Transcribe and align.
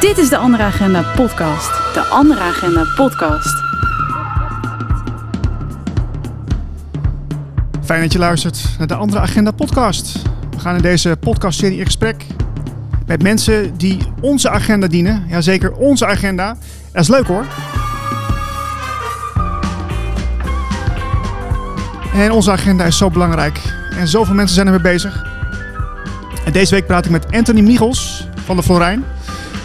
Dit 0.00 0.18
is 0.18 0.28
de 0.28 0.36
Andere 0.36 0.62
Agenda 0.62 1.02
podcast. 1.16 1.94
De 1.94 2.00
Andere 2.00 2.40
Agenda 2.40 2.84
podcast. 2.96 3.62
Fijn 7.84 8.00
dat 8.00 8.12
je 8.12 8.18
luistert 8.18 8.64
naar 8.78 8.86
de 8.86 8.94
Andere 8.94 9.20
Agenda 9.20 9.50
podcast. 9.50 10.22
We 10.50 10.58
gaan 10.58 10.76
in 10.76 10.82
deze 10.82 11.16
podcastserie 11.20 11.78
in 11.78 11.84
gesprek 11.84 12.26
met 13.06 13.22
mensen 13.22 13.76
die 13.76 13.98
onze 14.20 14.50
agenda 14.50 14.86
dienen. 14.86 15.24
Jazeker, 15.28 15.72
onze 15.72 16.06
agenda. 16.06 16.56
Dat 16.92 17.02
is 17.02 17.08
leuk 17.08 17.26
hoor. 17.26 17.44
En 22.14 22.32
onze 22.32 22.50
agenda 22.50 22.84
is 22.84 22.96
zo 22.96 23.10
belangrijk. 23.10 23.60
En 23.90 24.08
zoveel 24.08 24.34
mensen 24.34 24.54
zijn 24.54 24.66
ermee 24.66 24.82
bezig. 24.82 25.24
En 26.44 26.52
deze 26.52 26.74
week 26.74 26.86
praat 26.86 27.04
ik 27.04 27.10
met 27.10 27.32
Anthony 27.32 27.60
Michels 27.60 28.28
van 28.44 28.56
de 28.56 28.62
Florijn. 28.62 29.04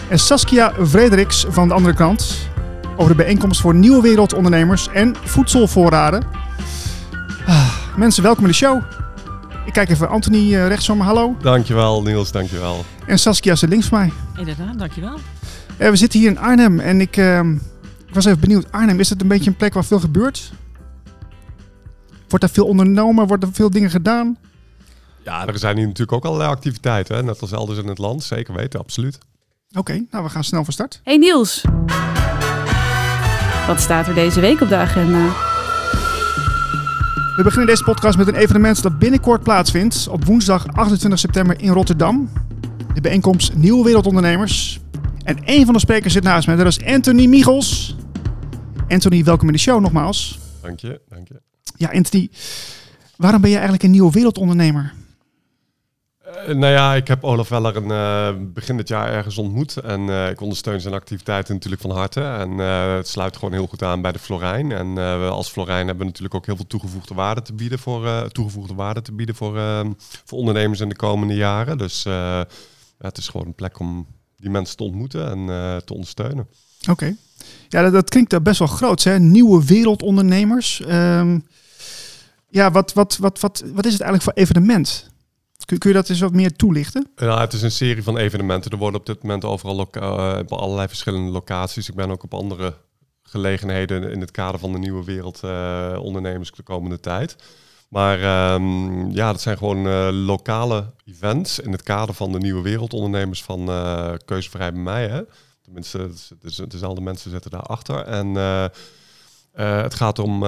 En 0.09 0.19
Saskia 0.19 0.73
Frederiks 0.87 1.45
van 1.49 1.67
de 1.67 1.73
andere 1.73 1.95
kant. 1.95 2.37
Over 2.95 3.11
de 3.11 3.23
bijeenkomst 3.23 3.61
voor 3.61 3.75
nieuwe 3.75 4.01
wereldondernemers 4.01 4.87
en 4.87 5.15
voedselvoorraden. 5.23 6.23
Ah, 7.45 7.97
mensen, 7.97 8.23
welkom 8.23 8.43
in 8.43 8.49
de 8.49 8.55
show. 8.55 8.81
Ik 9.65 9.73
kijk 9.73 9.89
even 9.89 10.09
Anthony 10.09 10.53
uh, 10.53 10.67
rechtsom. 10.67 10.99
Hallo. 10.99 11.35
Dankjewel 11.41 12.01
Niels, 12.01 12.31
dankjewel. 12.31 12.85
En 13.07 13.19
Saskia 13.19 13.55
zit 13.55 13.69
links 13.69 13.87
van 13.87 13.97
mij. 13.97 14.11
Inderdaad, 14.37 14.79
dankjewel. 14.79 15.19
Uh, 15.77 15.89
we 15.89 15.95
zitten 15.95 16.19
hier 16.19 16.29
in 16.29 16.37
Arnhem 16.37 16.79
en 16.79 17.01
ik, 17.01 17.17
uh, 17.17 17.39
ik 18.07 18.13
was 18.13 18.25
even 18.25 18.39
benieuwd. 18.39 18.71
Arnhem, 18.71 18.99
is 18.99 19.09
het 19.09 19.21
een 19.21 19.27
beetje 19.27 19.49
een 19.49 19.55
plek 19.55 19.73
waar 19.73 19.85
veel 19.85 19.99
gebeurt? 19.99 20.51
Wordt 22.27 22.43
er 22.43 22.51
veel 22.51 22.65
ondernomen? 22.65 23.27
Worden 23.27 23.49
er 23.49 23.55
veel 23.55 23.69
dingen 23.69 23.89
gedaan? 23.89 24.37
Ja, 25.23 25.47
er 25.47 25.59
zijn 25.59 25.77
hier 25.77 25.85
natuurlijk 25.85 26.17
ook 26.17 26.25
allerlei 26.25 26.49
activiteiten. 26.49 27.15
Hè? 27.15 27.23
Net 27.23 27.41
als 27.41 27.51
elders 27.51 27.79
in 27.79 27.87
het 27.87 27.97
land. 27.97 28.23
Zeker 28.23 28.53
weten, 28.53 28.79
absoluut. 28.79 29.17
Oké, 29.77 29.91
okay, 29.91 30.07
nou 30.11 30.23
we 30.23 30.29
gaan 30.29 30.43
snel 30.43 30.63
van 30.63 30.73
start. 30.73 30.99
Hey 31.03 31.17
Niels. 31.17 31.65
Wat 33.67 33.79
staat 33.79 34.07
er 34.07 34.13
deze 34.13 34.39
week 34.39 34.61
op 34.61 34.69
de 34.69 34.75
agenda? 34.75 35.27
We 37.35 37.41
beginnen 37.43 37.67
deze 37.67 37.83
podcast 37.83 38.17
met 38.17 38.27
een 38.27 38.35
evenement 38.35 38.81
dat 38.81 38.99
binnenkort 38.99 39.43
plaatsvindt. 39.43 40.07
Op 40.07 40.25
woensdag 40.25 40.67
28 40.67 41.19
september 41.19 41.61
in 41.61 41.71
Rotterdam. 41.71 42.29
De 42.93 43.01
bijeenkomst 43.01 43.55
Nieuwe 43.55 43.83
Wereldondernemers. 43.83 44.79
En 45.23 45.37
een 45.45 45.65
van 45.65 45.73
de 45.73 45.79
sprekers 45.79 46.13
zit 46.13 46.23
naast 46.23 46.47
mij. 46.47 46.55
Dat 46.55 46.67
is 46.67 46.83
Anthony 46.83 47.25
Michels. 47.25 47.95
Anthony, 48.87 49.23
welkom 49.23 49.47
in 49.47 49.53
de 49.53 49.59
show 49.59 49.81
nogmaals. 49.81 50.39
Dank 50.61 50.79
je, 50.79 51.01
dank 51.09 51.27
je. 51.27 51.41
Ja, 51.77 51.89
Anthony, 51.91 52.29
waarom 53.15 53.41
ben 53.41 53.49
je 53.49 53.55
eigenlijk 53.55 53.83
een 53.83 53.91
nieuwe 53.91 54.11
wereldondernemer? 54.11 54.93
Uh, 56.35 56.55
nou 56.55 56.73
ja, 56.73 56.93
ik 56.93 57.07
heb 57.07 57.23
Olaf 57.23 57.49
Weller 57.49 57.75
een, 57.75 57.89
uh, 58.37 58.47
begin 58.53 58.77
dit 58.77 58.87
jaar 58.87 59.13
ergens 59.13 59.37
ontmoet. 59.37 59.77
En 59.77 60.01
uh, 60.01 60.29
ik 60.29 60.41
ondersteun 60.41 60.81
zijn 60.81 60.93
activiteiten 60.93 61.53
natuurlijk 61.53 61.81
van 61.81 61.91
harte. 61.91 62.21
En 62.21 62.57
het 62.57 63.07
sluit 63.07 63.35
gewoon 63.35 63.53
heel 63.53 63.67
goed 63.67 63.83
aan 63.83 64.01
bij 64.01 64.11
de 64.11 64.19
Florijn. 64.19 64.71
En 64.71 64.93
we 64.93 65.27
als 65.29 65.49
Florijn 65.49 65.87
hebben 65.87 66.05
natuurlijk 66.05 66.35
ook 66.35 66.45
heel 66.45 66.55
veel 66.55 66.67
toegevoegde 66.67 67.13
waarde 67.13 67.41
te 67.41 67.53
bieden 67.53 67.79
voor, 67.79 68.31
toegevoegde 68.31 68.73
waarde 68.73 69.01
te 69.01 69.11
bieden 69.11 69.35
voor, 69.35 69.59
voor 70.25 70.37
ondernemers 70.37 70.79
in 70.79 70.89
de 70.89 70.95
komende 70.95 71.35
jaren. 71.35 71.77
Dus 71.77 72.05
het 72.97 73.17
is 73.17 73.27
gewoon 73.27 73.47
een 73.47 73.55
plek 73.55 73.79
om 73.79 74.07
die 74.37 74.49
mensen 74.49 74.77
te 74.77 74.83
ontmoeten 74.83 75.29
en 75.29 75.45
te 75.85 75.93
ondersteunen. 75.93 76.47
Oké. 76.89 77.15
Ja, 77.67 77.89
dat, 77.89 78.09
klinkt 78.09 78.43
best 78.43 78.59
wel 78.59 78.67
groot, 78.67 79.03
hè? 79.03 79.19
Nieuwe 79.19 79.65
wereldondernemers. 79.65 80.81
Um, 80.87 81.45
ja, 82.49 82.71
wat, 82.71 82.93
wat, 82.93 83.17
wat, 83.17 83.39
wat, 83.39 83.63
wat 83.73 83.85
is 83.85 83.93
het 83.93 84.01
eigenlijk 84.01 84.23
voor 84.23 84.43
evenement? 84.43 85.13
Kun, 85.65 85.77
kun 85.77 85.89
je 85.89 85.95
dat 85.95 86.09
eens 86.09 86.19
wat 86.19 86.33
meer 86.33 86.55
toelichten? 86.55 87.11
Ja, 87.15 87.39
het 87.39 87.53
is 87.53 87.61
een 87.61 87.71
serie 87.71 88.03
van 88.03 88.17
evenementen. 88.17 88.71
Er 88.71 88.77
worden 88.77 88.99
op 88.99 89.05
dit 89.05 89.21
moment 89.21 89.45
overal 89.45 89.87
uh, 89.91 90.37
op 90.39 90.51
allerlei 90.51 90.87
verschillende 90.87 91.31
locaties. 91.31 91.89
Ik 91.89 91.95
ben 91.95 92.11
ook 92.11 92.23
op 92.23 92.33
andere 92.33 92.73
gelegenheden 93.23 94.11
in 94.11 94.21
het 94.21 94.31
kader 94.31 94.59
van 94.59 94.71
de 94.71 94.77
nieuwe 94.77 95.03
wereld 95.03 95.41
uh, 95.45 95.97
ondernemers 95.99 96.51
de 96.51 96.63
komende 96.63 96.99
tijd. 96.99 97.35
Maar 97.89 98.53
um, 98.53 99.11
ja, 99.11 99.31
dat 99.31 99.41
zijn 99.41 99.57
gewoon 99.57 99.87
uh, 99.87 100.07
lokale 100.11 100.93
events 101.05 101.59
in 101.59 101.71
het 101.71 101.83
kader 101.83 102.15
van 102.15 102.31
de 102.31 102.37
nieuwe 102.37 102.61
wereldondernemers 102.61 103.43
van 103.43 103.65
Keuzevrij 104.25 104.71
bij 104.71 104.81
mij. 104.81 105.07
Hè? 105.07 105.21
Tenminste, 105.61 106.09
dezelfde 106.67 107.01
mensen 107.01 107.31
zitten 107.31 107.51
daarachter. 107.51 108.05
En 108.05 108.35
het 109.83 109.93
gaat 109.93 110.19
om 110.19 110.39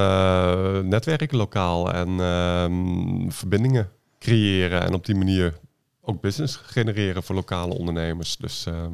netwerken 0.89 1.37
lokaal 1.37 1.93
en 1.93 2.19
ehm, 2.19 3.29
verbindingen 3.29 3.91
creëren 4.19 4.81
en 4.81 4.93
op 4.93 5.05
die 5.05 5.15
manier 5.15 5.59
ook 6.01 6.21
business 6.21 6.55
genereren 6.55 7.23
voor 7.23 7.35
lokale 7.35 7.73
ondernemers. 7.73 8.37
Dus, 8.37 8.65
ehm, 8.65 8.93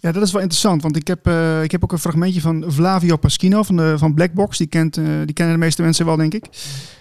ja, 0.00 0.12
dat 0.12 0.22
is 0.22 0.32
wel 0.32 0.40
interessant, 0.40 0.82
want 0.82 0.96
ik 0.96 1.06
heb, 1.06 1.28
uh, 1.28 1.62
ik 1.62 1.70
heb 1.70 1.84
ook 1.84 1.92
een 1.92 1.98
fragmentje 1.98 2.40
van 2.40 2.72
Flavio 2.72 3.16
Paschino 3.16 3.62
van, 3.62 3.76
de, 3.76 3.98
van 3.98 4.14
Blackbox. 4.14 4.58
Die, 4.58 4.66
kent, 4.66 4.96
uh, 4.96 5.04
die 5.24 5.34
kennen 5.34 5.54
de 5.54 5.64
meeste 5.64 5.82
mensen 5.82 6.06
wel, 6.06 6.16
denk 6.16 6.34
ik. 6.34 6.46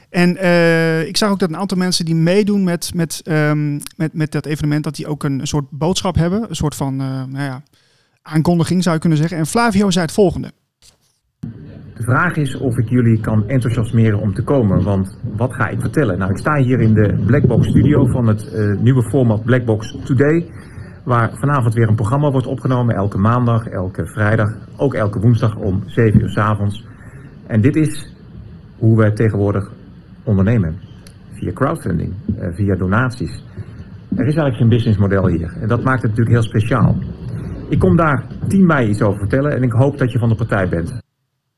En 0.09 0.35
uh, 0.35 1.07
ik 1.07 1.17
zag 1.17 1.29
ook 1.29 1.39
dat 1.39 1.49
een 1.49 1.57
aantal 1.57 1.77
mensen 1.77 2.05
die 2.05 2.15
meedoen 2.15 2.63
met, 2.63 2.93
met, 2.93 3.21
um, 3.25 3.81
met, 3.95 4.13
met 4.13 4.31
dat 4.31 4.45
evenement, 4.45 4.83
dat 4.83 4.95
die 4.95 5.07
ook 5.07 5.23
een, 5.23 5.39
een 5.39 5.47
soort 5.47 5.69
boodschap 5.69 6.15
hebben. 6.15 6.49
Een 6.49 6.55
soort 6.55 6.75
van 6.75 6.95
nou 6.95 7.39
ja, 7.39 7.63
aankondiging 8.21 8.83
zou 8.83 8.95
je 8.95 9.01
kunnen 9.01 9.17
zeggen. 9.17 9.37
En 9.37 9.47
Flavio 9.47 9.91
zei 9.91 10.05
het 10.05 10.13
volgende. 10.13 10.51
De 11.95 12.03
vraag 12.03 12.35
is 12.35 12.55
of 12.55 12.77
ik 12.77 12.89
jullie 12.89 13.19
kan 13.19 13.47
enthousiasmeren 13.47 14.19
om 14.19 14.33
te 14.33 14.43
komen, 14.43 14.83
want 14.83 15.19
wat 15.35 15.53
ga 15.53 15.67
ik 15.67 15.81
vertellen? 15.81 16.17
Nou, 16.17 16.31
ik 16.31 16.37
sta 16.37 16.55
hier 16.55 16.79
in 16.79 16.93
de 16.93 17.23
Blackbox 17.25 17.67
studio 17.67 18.05
van 18.05 18.27
het 18.27 18.53
uh, 18.53 18.79
nieuwe 18.79 19.09
format 19.09 19.43
Blackbox 19.43 19.97
Today, 20.03 20.45
waar 21.03 21.31
vanavond 21.33 21.73
weer 21.73 21.87
een 21.87 21.95
programma 21.95 22.31
wordt 22.31 22.47
opgenomen, 22.47 22.95
elke 22.95 23.17
maandag, 23.17 23.67
elke 23.67 24.07
vrijdag, 24.07 24.49
ook 24.77 24.93
elke 24.93 25.19
woensdag 25.19 25.55
om 25.55 25.83
7 25.85 26.21
uur 26.21 26.29
s 26.29 26.37
avonds. 26.37 26.85
En 27.47 27.61
dit 27.61 27.75
is 27.75 28.13
hoe 28.77 28.97
we 28.97 29.13
tegenwoordig 29.13 29.71
ondernemen, 30.23 30.75
via 31.33 31.51
crowdfunding, 31.51 32.13
uh, 32.39 32.47
via 32.55 32.75
donaties. 32.75 33.43
Er 34.09 34.27
is 34.27 34.35
eigenlijk 34.35 34.55
geen 34.55 34.69
businessmodel 34.69 35.27
hier 35.27 35.57
en 35.61 35.67
dat 35.67 35.83
maakt 35.83 36.01
het 36.01 36.11
natuurlijk 36.11 36.35
heel 36.35 36.49
speciaal. 36.59 36.95
Ik 37.69 37.79
kom 37.79 37.95
daar 37.95 38.23
10 38.47 38.65
mei 38.65 38.89
iets 38.89 39.01
over 39.01 39.19
vertellen 39.19 39.51
en 39.51 39.63
ik 39.63 39.71
hoop 39.71 39.97
dat 39.97 40.11
je 40.11 40.19
van 40.19 40.29
de 40.29 40.35
partij 40.35 40.69
bent. 40.69 41.04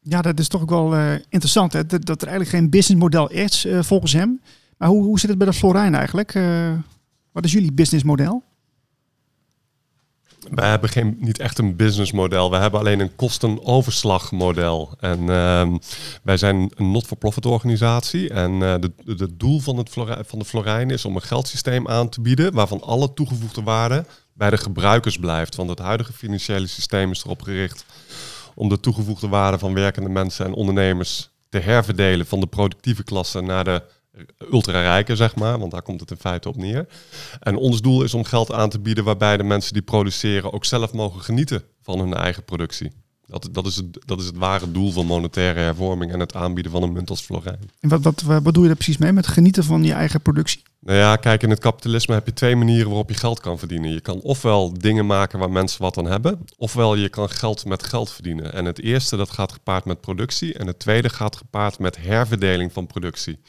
Ja, 0.09 0.21
dat 0.21 0.39
is 0.39 0.47
toch 0.47 0.61
ook 0.61 0.69
wel 0.69 0.95
uh, 0.95 1.13
interessant. 1.29 1.73
Hè? 1.73 1.85
Dat, 1.85 2.05
dat, 2.05 2.21
er 2.21 2.27
eigenlijk 2.27 2.57
geen 2.57 2.69
businessmodel 2.69 3.29
is 3.29 3.65
uh, 3.65 3.83
volgens 3.83 4.13
hem. 4.13 4.41
Maar 4.77 4.89
hoe, 4.89 5.03
hoe 5.03 5.19
zit 5.19 5.29
het 5.29 5.37
bij 5.37 5.47
de 5.47 5.53
Florijn 5.53 5.95
eigenlijk? 5.95 6.35
Uh, 6.35 6.71
wat 7.31 7.45
is 7.45 7.51
jullie 7.51 7.71
businessmodel? 7.71 8.43
Wij 10.51 10.69
hebben 10.69 10.89
geen, 10.89 11.17
niet 11.19 11.39
echt 11.39 11.57
een 11.57 11.75
businessmodel. 11.75 12.51
We 12.51 12.57
hebben 12.57 12.79
alleen 12.79 12.99
een 12.99 13.15
kostenoverslagmodel. 13.15 14.93
En 14.99 15.19
uh, 15.19 15.75
wij 16.23 16.37
zijn 16.37 16.71
een 16.75 16.91
not-for-profit 16.91 17.45
organisatie. 17.45 18.29
En 18.29 18.51
uh, 18.51 18.75
het 19.05 19.39
doel 19.39 19.59
van, 19.59 19.77
het 19.77 19.89
Florijn, 19.89 20.25
van 20.25 20.39
de 20.39 20.45
Florijn 20.45 20.89
is 20.89 21.05
om 21.05 21.15
een 21.15 21.21
geldsysteem 21.21 21.87
aan 21.87 22.09
te 22.09 22.21
bieden... 22.21 22.53
waarvan 22.53 22.81
alle 22.81 23.13
toegevoegde 23.13 23.63
waarde 23.63 24.05
bij 24.33 24.49
de 24.49 24.57
gebruikers 24.57 25.17
blijft. 25.17 25.55
Want 25.55 25.69
het 25.69 25.79
huidige 25.79 26.13
financiële 26.13 26.67
systeem 26.67 27.11
is 27.11 27.23
erop 27.23 27.41
gericht 27.41 27.85
om 28.57 28.69
de 28.69 28.79
toegevoegde 28.79 29.27
waarde 29.27 29.57
van 29.57 29.73
werkende 29.73 30.09
mensen 30.09 30.45
en 30.45 30.53
ondernemers 30.53 31.29
te 31.49 31.57
herverdelen 31.57 32.25
van 32.25 32.39
de 32.39 32.47
productieve 32.47 33.03
klasse 33.03 33.41
naar 33.41 33.63
de 33.63 33.83
ultra-rijken, 34.51 35.17
zeg 35.17 35.35
maar, 35.35 35.59
want 35.59 35.71
daar 35.71 35.81
komt 35.81 35.99
het 35.99 36.11
in 36.11 36.17
feite 36.17 36.49
op 36.49 36.55
neer. 36.55 36.87
En 37.39 37.55
ons 37.55 37.81
doel 37.81 38.03
is 38.03 38.13
om 38.13 38.23
geld 38.23 38.51
aan 38.51 38.69
te 38.69 38.79
bieden 38.79 39.03
waarbij 39.03 39.37
de 39.37 39.43
mensen 39.43 39.73
die 39.73 39.81
produceren 39.81 40.53
ook 40.53 40.65
zelf 40.65 40.93
mogen 40.93 41.21
genieten 41.21 41.63
van 41.81 41.99
hun 41.99 42.13
eigen 42.13 42.43
productie. 42.43 42.91
Dat, 43.27 43.49
dat, 43.51 43.65
is 43.65 43.75
het, 43.75 44.03
dat 44.05 44.19
is 44.19 44.25
het 44.25 44.37
ware 44.37 44.71
doel 44.71 44.91
van 44.91 45.05
monetaire 45.05 45.59
hervorming 45.59 46.11
en 46.11 46.19
het 46.19 46.35
aanbieden 46.35 46.71
van 46.71 46.83
een 46.83 46.91
munt 46.91 47.09
als 47.09 47.21
florijn. 47.21 47.71
En 47.79 47.89
wat, 47.89 48.03
wat, 48.03 48.21
wat 48.21 48.43
bedoel 48.43 48.61
je 48.61 48.67
daar 48.67 48.77
precies 48.77 48.97
mee 48.97 49.11
met 49.11 49.27
genieten 49.27 49.63
van 49.63 49.83
je 49.83 49.93
eigen 49.93 50.21
productie? 50.21 50.63
Nou 50.79 50.97
ja, 50.97 51.15
kijk, 51.15 51.43
in 51.43 51.49
het 51.49 51.59
kapitalisme 51.59 52.13
heb 52.13 52.25
je 52.25 52.33
twee 52.33 52.55
manieren 52.55 52.87
waarop 52.87 53.09
je 53.09 53.15
geld 53.15 53.39
kan 53.39 53.59
verdienen. 53.59 53.91
Je 53.91 54.01
kan 54.01 54.19
ofwel 54.21 54.73
dingen 54.73 55.05
maken 55.05 55.39
waar 55.39 55.51
mensen 55.51 55.81
wat 55.81 55.97
aan 55.97 56.05
hebben, 56.05 56.45
ofwel 56.57 56.95
je 56.95 57.09
kan 57.09 57.29
geld 57.29 57.65
met 57.65 57.83
geld 57.83 58.11
verdienen. 58.11 58.53
En 58.53 58.65
het 58.65 58.81
eerste 58.81 59.15
dat 59.15 59.29
gaat 59.29 59.51
gepaard 59.51 59.85
met 59.85 60.01
productie 60.01 60.53
en 60.53 60.67
het 60.67 60.79
tweede 60.79 61.09
gaat 61.09 61.35
gepaard 61.35 61.79
met 61.79 61.97
herverdeling 61.97 62.73
van 62.73 62.87
productie. 62.87 63.39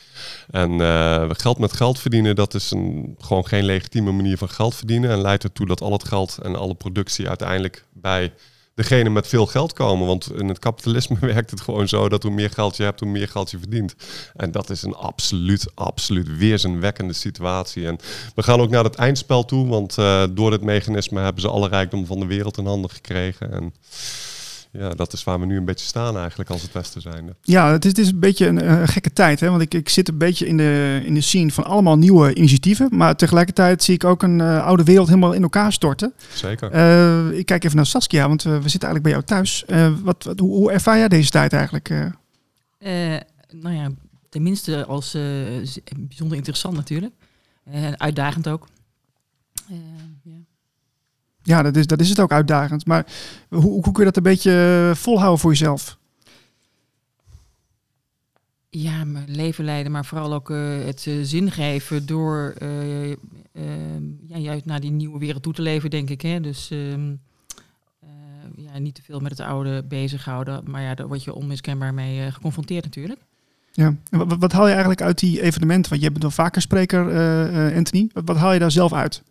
En 0.50 0.72
uh, 0.72 1.24
geld 1.28 1.58
met 1.58 1.72
geld 1.72 1.98
verdienen, 1.98 2.36
dat 2.36 2.54
is 2.54 2.70
een, 2.70 3.14
gewoon 3.18 3.46
geen 3.46 3.64
legitieme 3.64 4.12
manier 4.12 4.38
van 4.38 4.48
geld 4.48 4.74
verdienen 4.74 5.10
en 5.10 5.20
leidt 5.20 5.44
ertoe 5.44 5.66
dat 5.66 5.80
al 5.80 5.92
het 5.92 6.08
geld 6.08 6.38
en 6.42 6.56
alle 6.56 6.74
productie 6.74 7.28
uiteindelijk 7.28 7.84
bij 7.92 8.32
degene 8.78 9.10
met 9.10 9.26
veel 9.26 9.46
geld 9.46 9.72
komen. 9.72 10.06
Want 10.06 10.32
in 10.34 10.48
het 10.48 10.58
kapitalisme 10.58 11.16
werkt 11.34 11.50
het 11.50 11.60
gewoon 11.60 11.88
zo 11.88 12.08
dat 12.08 12.22
hoe 12.22 12.32
meer 12.32 12.50
geld 12.50 12.76
je 12.76 12.82
hebt, 12.82 13.00
hoe 13.00 13.08
meer 13.08 13.28
geld 13.28 13.50
je 13.50 13.58
verdient. 13.58 13.94
En 14.36 14.50
dat 14.50 14.70
is 14.70 14.82
een 14.82 14.94
absoluut, 14.94 15.66
absoluut 15.74 16.36
weerzinwekkende 16.36 17.12
situatie. 17.12 17.86
En 17.86 17.98
we 18.34 18.42
gaan 18.42 18.60
ook 18.60 18.70
naar 18.70 18.84
het 18.84 18.94
eindspel 18.94 19.44
toe, 19.44 19.66
want 19.66 19.98
uh, 19.98 20.24
door 20.30 20.50
dit 20.50 20.62
mechanisme 20.62 21.20
hebben 21.20 21.42
ze 21.42 21.48
alle 21.48 21.68
rijkdom 21.68 22.06
van 22.06 22.20
de 22.20 22.26
wereld 22.26 22.58
in 22.58 22.66
handen 22.66 22.90
gekregen. 22.90 23.52
En 23.52 23.74
ja, 24.72 24.88
dat 24.90 25.12
is 25.12 25.24
waar 25.24 25.40
we 25.40 25.46
nu 25.46 25.56
een 25.56 25.64
beetje 25.64 25.86
staan 25.86 26.16
eigenlijk 26.16 26.50
als 26.50 26.62
het 26.62 26.72
Westen 26.72 27.00
zijnde. 27.00 27.36
Ja, 27.42 27.70
het 27.72 27.84
is, 27.84 27.90
het 27.90 28.00
is 28.00 28.08
een 28.10 28.18
beetje 28.20 28.46
een, 28.46 28.70
een 28.70 28.88
gekke 28.88 29.12
tijd. 29.12 29.40
Hè? 29.40 29.50
Want 29.50 29.62
ik, 29.62 29.74
ik 29.74 29.88
zit 29.88 30.08
een 30.08 30.18
beetje 30.18 30.46
in 30.46 30.56
de, 30.56 31.02
in 31.04 31.14
de 31.14 31.20
scene 31.20 31.50
van 31.52 31.64
allemaal 31.64 31.98
nieuwe 31.98 32.34
initiatieven. 32.34 32.88
Maar 32.92 33.16
tegelijkertijd 33.16 33.82
zie 33.82 33.94
ik 33.94 34.04
ook 34.04 34.22
een 34.22 34.40
eh, 34.40 34.64
oude 34.66 34.84
wereld 34.84 35.08
helemaal 35.08 35.32
in 35.32 35.42
elkaar 35.42 35.72
storten. 35.72 36.12
Zeker. 36.34 36.70
Eh, 36.70 37.30
ik 37.38 37.46
kijk 37.46 37.64
even 37.64 37.76
naar 37.76 37.86
Saskia, 37.86 38.28
want 38.28 38.44
eh, 38.44 38.58
we 38.58 38.68
zitten 38.68 38.88
eigenlijk 38.88 39.02
bij 39.02 39.12
jou 39.12 39.24
thuis. 39.24 39.64
Eh, 39.64 39.92
wat, 40.02 40.24
wat- 40.24 40.38
hoe, 40.38 40.54
hoe 40.54 40.72
ervaar 40.72 40.98
jij 40.98 41.08
deze 41.08 41.30
tijd 41.30 41.52
eigenlijk? 41.52 41.90
eh? 41.90 42.04
Eh, 43.14 43.20
nou 43.52 43.74
ja, 43.74 43.88
tenminste 44.28 44.84
als 44.86 45.14
eh, 45.14 45.22
bijzonder 45.98 46.36
interessant 46.36 46.74
natuurlijk. 46.76 47.14
Eh, 47.64 47.92
uitdagend 47.92 48.48
ook. 48.48 48.66
Eh, 49.70 49.76
ja. 50.22 50.32
Ja, 51.48 51.62
dat 51.62 51.76
is, 51.76 51.86
dat 51.86 52.00
is 52.00 52.08
het 52.08 52.20
ook 52.20 52.32
uitdagend. 52.32 52.86
Maar 52.86 53.06
hoe, 53.48 53.60
hoe 53.62 53.82
kun 53.82 53.92
je 53.98 54.04
dat 54.04 54.16
een 54.16 54.22
beetje 54.22 54.86
eh, 54.90 54.96
volhouden 54.96 55.38
voor 55.40 55.50
jezelf? 55.50 55.96
ja, 58.70 59.04
mijn 59.04 59.30
leven 59.30 59.64
leiden, 59.64 59.92
maar 59.92 60.04
vooral 60.04 60.34
ook 60.34 60.50
eh, 60.50 60.84
het 60.84 61.06
eh, 61.06 61.14
zin 61.22 61.50
geven 61.50 62.06
door 62.06 62.54
eh, 62.58 63.10
eh, 63.10 63.16
ja, 64.26 64.36
juist 64.38 64.64
naar 64.64 64.80
die 64.80 64.90
nieuwe 64.90 65.18
wereld 65.18 65.42
toe 65.42 65.52
te 65.52 65.62
leven, 65.62 65.90
denk 65.90 66.10
ik. 66.10 66.20
Hè? 66.20 66.40
Dus 66.40 66.70
ehm, 66.70 67.12
eh, 68.00 68.08
ja, 68.56 68.78
niet 68.78 68.94
te 68.94 69.02
veel 69.02 69.20
met 69.20 69.30
het 69.30 69.40
oude 69.40 69.84
bezighouden. 69.88 70.62
Maar 70.70 70.82
ja, 70.82 70.94
daar 70.94 71.06
word 71.08 71.24
je 71.24 71.34
onmiskenbaar 71.34 71.94
mee 71.94 72.32
geconfronteerd 72.32 72.84
natuurlijk. 72.84 73.20
Ja. 73.72 73.94
En 74.10 74.18
wat, 74.28 74.36
wat 74.38 74.52
haal 74.52 74.64
je 74.64 74.70
eigenlijk 74.70 75.02
uit 75.02 75.18
die 75.18 75.42
evenementen? 75.42 75.90
Want 75.90 76.02
je 76.02 76.10
bent 76.10 76.22
wel 76.22 76.30
vaker 76.32 76.62
spreker, 76.62 77.08
eh, 77.08 77.66
eh, 77.68 77.76
Anthony. 77.76 78.08
Wat, 78.12 78.22
wat 78.26 78.36
haal 78.36 78.52
je 78.52 78.58
daar 78.58 78.70
zelf 78.70 78.92
uit? 78.92 79.22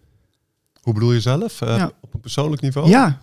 Hoe 0.82 0.94
bedoel 0.94 1.14
je 1.14 1.20
zelf? 1.20 1.62
Eh, 1.62 1.78
Ja. 1.78 1.92
Een 2.18 2.24
persoonlijk 2.24 2.62
niveau? 2.62 2.90
Ja, 2.90 3.22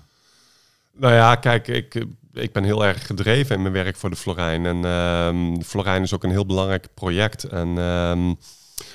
Nou 0.96 1.14
ja, 1.14 1.35
kijk, 1.35 1.69
ik, 1.69 2.05
ik 2.32 2.52
ben 2.52 2.64
heel 2.64 2.85
erg 2.85 3.06
gedreven 3.06 3.56
in 3.56 3.62
mijn 3.62 3.75
werk 3.75 3.96
voor 3.96 4.11
de 4.11 4.17
Florijn. 4.17 4.67
En 4.67 4.85
ehm 4.85 5.61
Florijn 5.62 6.02
is 6.02 6.14
ook 6.14 6.25
een 6.25 6.31
heel 6.31 6.46
belangrijk 6.46 6.88
project. 6.94 7.44
En 7.44 7.79
ehm, 7.79 8.35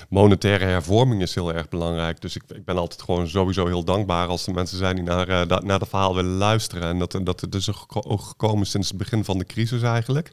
monetaire 0.08 0.64
hervorming 0.64 1.22
is 1.22 1.34
heel 1.34 1.54
erg 1.54 1.68
belangrijk. 1.68 2.20
Dus 2.20 2.36
ik, 2.36 2.42
ik 2.48 2.64
ben 2.64 2.76
altijd 2.78 3.02
gewoon 3.02 3.28
sowieso 3.28 3.66
heel 3.66 3.84
dankbaar 3.84 4.26
als 4.28 4.46
er 4.46 4.54
mensen 4.54 4.78
zijn 4.78 4.94
die 4.94 5.04
naar, 5.04 5.28
eh, 5.28 5.58
naar 5.60 5.78
dat 5.78 5.88
verhaal 5.88 6.14
willen 6.14 6.36
luisteren. 6.36 6.82
En 6.82 6.98
dat, 6.98 7.18
dat 7.22 7.40
het 7.40 7.52
dus 7.52 7.70
ook 7.70 7.76
geko- 7.76 8.08
ook 8.08 8.20
gekomen 8.22 8.66
sinds 8.66 8.88
het 8.88 8.98
begin 8.98 9.24
van 9.24 9.38
de 9.38 9.44
crisis 9.46 9.82
eigenlijk. 9.82 10.32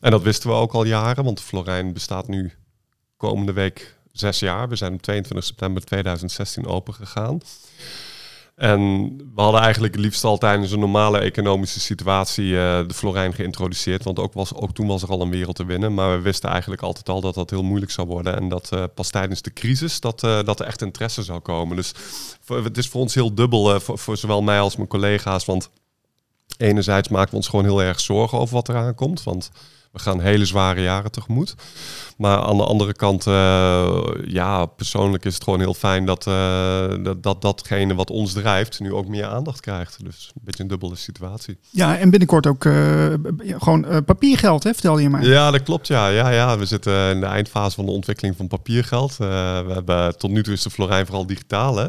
En 0.00 0.10
dat 0.10 0.22
wisten 0.22 0.50
we 0.50 0.56
ook 0.56 0.72
al 0.72 0.84
jaren, 0.84 1.24
want 1.24 1.36
de 1.36 1.42
Florijn 1.44 1.92
bestaat 1.92 2.28
nu 2.28 2.52
komende 3.16 3.52
week 3.52 3.96
zes 4.12 4.38
jaar. 4.38 4.68
We 4.68 4.76
zijn 4.76 4.92
op 4.94 5.02
22 5.02 5.46
september 5.46 5.84
2016 5.84 6.66
open 6.66 6.94
gegaan. 6.94 7.40
En 8.58 9.06
we 9.34 9.40
hadden 9.40 9.60
eigenlijk 9.60 9.96
liefst 9.96 10.24
al 10.24 10.38
tijdens 10.38 10.72
een 10.72 10.78
normale 10.78 11.18
economische 11.18 11.80
situatie 11.80 12.58
eh, 12.58 12.86
de 12.86 12.94
Florijn 12.94 13.32
geïntroduceerd. 13.32 14.04
Want 14.04 14.18
ook, 14.18 14.32
was, 14.32 14.54
ook 14.54 14.74
toen 14.74 14.86
was 14.86 15.02
er 15.02 15.08
al 15.08 15.20
een 15.20 15.30
wereld 15.30 15.56
te 15.56 15.64
winnen. 15.64 15.94
Maar 15.94 16.16
we 16.16 16.22
wisten 16.22 16.50
eigenlijk 16.50 16.82
altijd 16.82 17.08
al 17.08 17.20
dat 17.20 17.34
dat 17.34 17.50
heel 17.50 17.62
moeilijk 17.62 17.92
zou 17.92 18.06
worden. 18.06 18.36
En 18.36 18.48
dat 18.48 18.72
eh, 18.72 18.84
pas 18.94 19.10
tijdens 19.10 19.42
de 19.42 19.52
crisis 19.52 20.00
dat, 20.00 20.22
eh, 20.22 20.42
dat 20.44 20.60
er 20.60 20.66
echt 20.66 20.82
interesse 20.82 21.22
zou 21.22 21.40
komen. 21.40 21.76
Dus 21.76 21.92
het 22.46 22.78
is 22.78 22.88
voor 22.88 23.00
ons 23.00 23.14
heel 23.14 23.34
dubbel, 23.34 23.80
voor, 23.80 23.98
voor 23.98 24.16
zowel 24.16 24.42
mij 24.42 24.60
als 24.60 24.76
mijn 24.76 24.88
collega's. 24.88 25.44
Want 25.44 25.70
enerzijds 26.56 27.08
maken 27.08 27.30
we 27.30 27.36
ons 27.36 27.48
gewoon 27.48 27.64
heel 27.64 27.82
erg 27.82 28.00
zorgen 28.00 28.38
over 28.38 28.54
wat 28.54 28.68
eraan 28.68 28.94
komt. 28.94 29.22
Want 29.22 29.50
we 29.92 29.98
gaan 29.98 30.20
hele 30.20 30.44
zware 30.44 30.82
jaren 30.82 31.10
tegemoet. 31.10 31.54
Maar 32.16 32.38
aan 32.38 32.56
de 32.56 32.64
andere 32.64 32.94
kant, 32.94 33.26
eh, 33.26 33.98
ja, 34.24 34.66
persoonlijk 34.66 35.24
is 35.24 35.34
het 35.34 35.44
gewoon 35.44 35.58
heel 35.58 35.74
fijn 35.74 36.04
dat, 36.04 36.26
eh, 36.26 36.94
dat, 37.02 37.22
dat 37.22 37.42
datgene 37.42 37.94
wat 37.94 38.10
ons 38.10 38.32
drijft 38.32 38.80
nu 38.80 38.92
ook 38.92 39.08
meer 39.08 39.26
aandacht 39.26 39.60
krijgt. 39.60 40.04
Dus 40.04 40.30
een 40.34 40.40
beetje 40.44 40.62
een 40.62 40.68
dubbele 40.68 40.96
situatie. 40.96 41.58
ja 41.70 41.98
en 41.98 42.10
binnenkort 42.10 42.46
ook 42.46 42.64
eh, 42.64 42.74
gewoon 43.38 44.04
papiergeld, 44.04 44.62
hè, 44.62 44.72
vertelde 44.72 45.02
je 45.02 45.10
mij. 45.10 45.22
Ja, 45.22 45.50
dat 45.50 45.62
klopt. 45.62 45.86
Ja. 45.86 46.08
Ja, 46.08 46.30
ja, 46.30 46.58
we 46.58 46.66
zitten 46.66 47.10
in 47.10 47.20
de 47.20 47.26
eindfase 47.26 47.74
van 47.74 47.86
de 47.86 47.92
ontwikkeling 47.92 48.36
van 48.36 48.48
papiergeld. 48.48 49.16
We 49.16 49.72
hebben, 49.72 50.18
tot 50.18 50.30
nu 50.30 50.42
toe 50.42 50.52
is 50.52 50.62
de 50.62 50.70
Florijn 50.70 51.06
vooral 51.06 51.26
digitaal, 51.26 51.76
hè. 51.76 51.88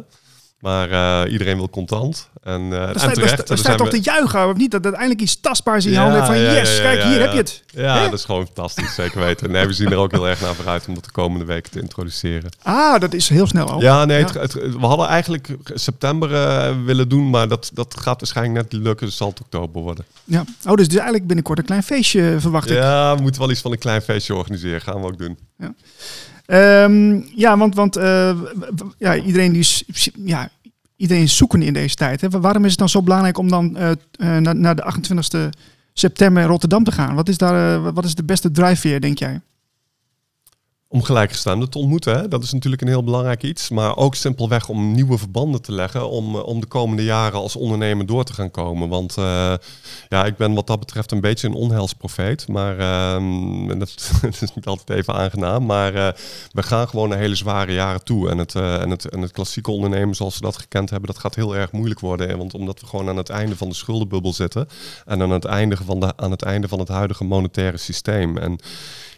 Maar 0.59 0.91
eh, 1.25 1.31
iedereen 1.31 1.57
wil 1.57 1.69
contant. 1.69 2.29
En, 2.43 2.61
uh, 2.61 2.81
en 2.81 2.89
sta, 2.95 3.05
dan 3.05 3.13
terecht. 3.13 3.13
sta- 3.13 3.25
dan 3.25 3.27
er 3.37 3.43
sta 3.45 3.53
je 3.55 3.61
zijn 3.61 3.77
toch 3.77 3.89
we- 3.89 3.93
te 3.97 4.01
juichen, 4.01 4.47
of 4.49 4.55
niet? 4.57 4.71
Dat 4.71 4.83
uiteindelijk 4.83 5.21
iets 5.21 5.39
tastbaars 5.39 5.85
in 5.85 5.91
je 5.91 5.97
Ja, 5.97 6.03
handen 6.03 6.25
van 6.25 6.37
ja, 6.37 6.51
yes, 6.53 6.75
ja, 6.77 6.81
kijk, 6.83 6.99
ja, 7.01 7.07
hier 7.07 7.15
ja. 7.17 7.21
heb 7.21 7.31
je 7.31 7.37
het. 7.37 7.63
Ja, 7.67 8.03
dat 8.03 8.13
is 8.13 8.25
gewoon 8.25 8.45
fantastisch, 8.45 8.95
zeker 8.95 9.19
weten. 9.19 9.51
Nee, 9.51 9.65
we 9.65 9.73
zien 9.73 9.91
er 9.91 9.97
ook 9.97 10.11
heel 10.11 10.27
erg 10.27 10.41
naar 10.41 10.55
vooruit 10.55 10.87
om 10.87 10.93
dat 10.93 11.03
de 11.05 11.11
komende 11.11 11.45
weken 11.45 11.71
te 11.71 11.79
introduceren. 11.81 12.49
Ah, 12.63 12.99
dat 12.99 13.13
is 13.13 13.29
heel 13.29 13.47
snel 13.47 13.69
al. 13.69 13.81
Ja, 13.81 14.05
nee, 14.05 14.19
Ja. 14.19 14.25
Het, 14.25 14.33
het- 14.53 14.53
we 14.79 14.85
hadden 14.85 15.07
eigenlijk 15.07 15.47
september 15.73 16.33
eh, 16.33 16.75
willen 16.85 17.09
doen, 17.09 17.29
maar 17.29 17.47
dat, 17.47 17.71
dat 17.73 17.95
gaat 17.99 18.19
waarschijnlijk 18.19 18.71
net 18.71 18.81
lukken. 18.81 19.05
Dus 19.07 19.17
zal 19.17 19.29
het 19.29 19.41
oktober 19.41 19.81
worden. 19.81 20.05
Ja. 20.23 20.43
Oh, 20.65 20.73
dus, 20.75 20.85
dus 20.87 20.95
eigenlijk 20.95 21.25
binnenkort 21.27 21.59
een 21.59 21.65
klein 21.65 21.83
feestje 21.83 22.31
eh, 22.33 22.39
verwacht 22.39 22.69
ik. 22.69 22.77
Ja, 22.77 23.15
we 23.15 23.21
moeten 23.21 23.41
wel 23.41 23.51
iets 23.51 23.61
van 23.61 23.71
een 23.71 23.77
klein 23.77 24.01
feestje 24.01 24.35
organiseren. 24.35 24.81
Gaan 24.81 25.01
we 25.01 25.07
ook 25.07 25.17
doen. 25.17 25.37
Ehm, 26.49 27.21
ja, 27.35 27.57
want, 27.57 27.75
want 27.75 27.95
eh, 27.95 28.37
ja, 28.97 29.15
iedereen, 29.15 29.51
die 29.51 29.61
is, 29.61 30.09
ja, 30.25 30.49
iedereen 30.95 31.23
is 31.23 31.41
in 31.51 31.73
deze 31.73 31.95
tijd. 31.95 32.21
Hè. 32.21 32.29
Waarom 32.29 32.63
is 32.63 32.69
het 32.69 32.79
dan 32.79 32.89
zo 32.89 33.01
belangrijk 33.01 33.37
om 33.37 33.49
dan 33.49 33.77
eh, 33.77 33.91
eh, 33.91 33.97
naar, 34.17 34.55
naar 34.55 34.75
de 34.75 34.93
28e 34.93 35.49
september 35.93 36.43
in 36.43 36.49
Rotterdam 36.49 36.83
te 36.83 36.91
gaan? 36.91 37.15
Wat 37.15 37.29
is, 37.29 37.37
daar, 37.37 37.93
wat 37.93 38.05
is 38.05 38.15
de 38.15 38.23
beste 38.23 38.51
drijfveer, 38.51 39.01
denk 39.01 39.19
jij? 39.19 39.41
Om 40.91 41.03
gelijkgestemden 41.03 41.69
te 41.69 41.77
ontmoeten, 41.77 42.29
dat 42.29 42.43
is 42.43 42.51
natuurlijk 42.51 42.81
een 42.81 42.87
heel 42.87 43.03
belangrijk 43.03 43.43
iets. 43.43 43.69
Maar 43.69 43.97
ook 43.97 44.15
simpelweg 44.15 44.69
om 44.69 44.91
nieuwe 44.91 45.17
verbanden 45.17 45.61
te 45.61 45.71
leggen. 45.71 46.09
Om, 46.09 46.35
eh, 46.35 46.45
om 46.45 46.59
de 46.59 46.67
komende 46.67 47.03
jaren 47.03 47.39
als 47.39 47.55
ondernemer 47.55 48.05
door 48.05 48.23
te 48.23 48.33
gaan 48.33 48.51
komen. 48.51 48.89
Want 48.89 49.17
eh, 49.17 49.53
ja, 50.07 50.25
ik 50.25 50.37
ben 50.37 50.53
wat 50.53 50.67
dat 50.67 50.79
betreft 50.79 51.11
een 51.11 51.21
beetje 51.21 51.47
een 51.47 51.53
onheilsprofeet. 51.53 52.47
Maar 52.47 52.79
ehm, 52.79 53.71
en 53.71 53.79
dat, 53.83 54.11
dat 54.21 54.41
is 54.41 54.53
niet 54.53 54.65
altijd 54.65 54.99
even 54.99 55.13
aangenaam. 55.13 55.65
Maar 55.65 55.93
eh, 55.93 56.13
we 56.51 56.63
gaan 56.63 56.87
gewoon 56.87 57.09
naar 57.09 57.17
hele 57.17 57.35
zware 57.35 57.73
jaren 57.73 58.03
toe. 58.03 58.29
En 58.29 58.37
het, 58.37 58.55
en, 58.55 58.89
het, 58.89 59.09
en 59.09 59.21
het 59.21 59.31
klassieke 59.31 59.71
ondernemen 59.71 60.15
zoals 60.15 60.35
we 60.35 60.41
dat 60.41 60.57
gekend 60.57 60.89
hebben, 60.89 61.09
dat 61.09 61.19
gaat 61.19 61.35
heel 61.35 61.55
erg 61.55 61.71
moeilijk 61.71 61.99
worden. 61.99 62.37
Want 62.37 62.53
omdat 62.53 62.79
we 62.79 62.87
gewoon 62.87 63.09
aan 63.09 63.17
het 63.17 63.29
einde 63.29 63.57
van 63.57 63.69
de 63.69 63.75
schuldenbubbel 63.75 64.33
zitten. 64.33 64.67
En 65.05 65.21
aan 65.21 65.31
het 65.31 65.45
einde 65.45 65.77
van, 65.77 65.99
de, 65.99 66.13
aan 66.15 66.31
het, 66.31 66.41
einde 66.41 66.67
van 66.67 66.79
het 66.79 66.87
huidige 66.87 67.23
monetaire 67.23 67.77
systeem. 67.77 68.37
En 68.37 68.59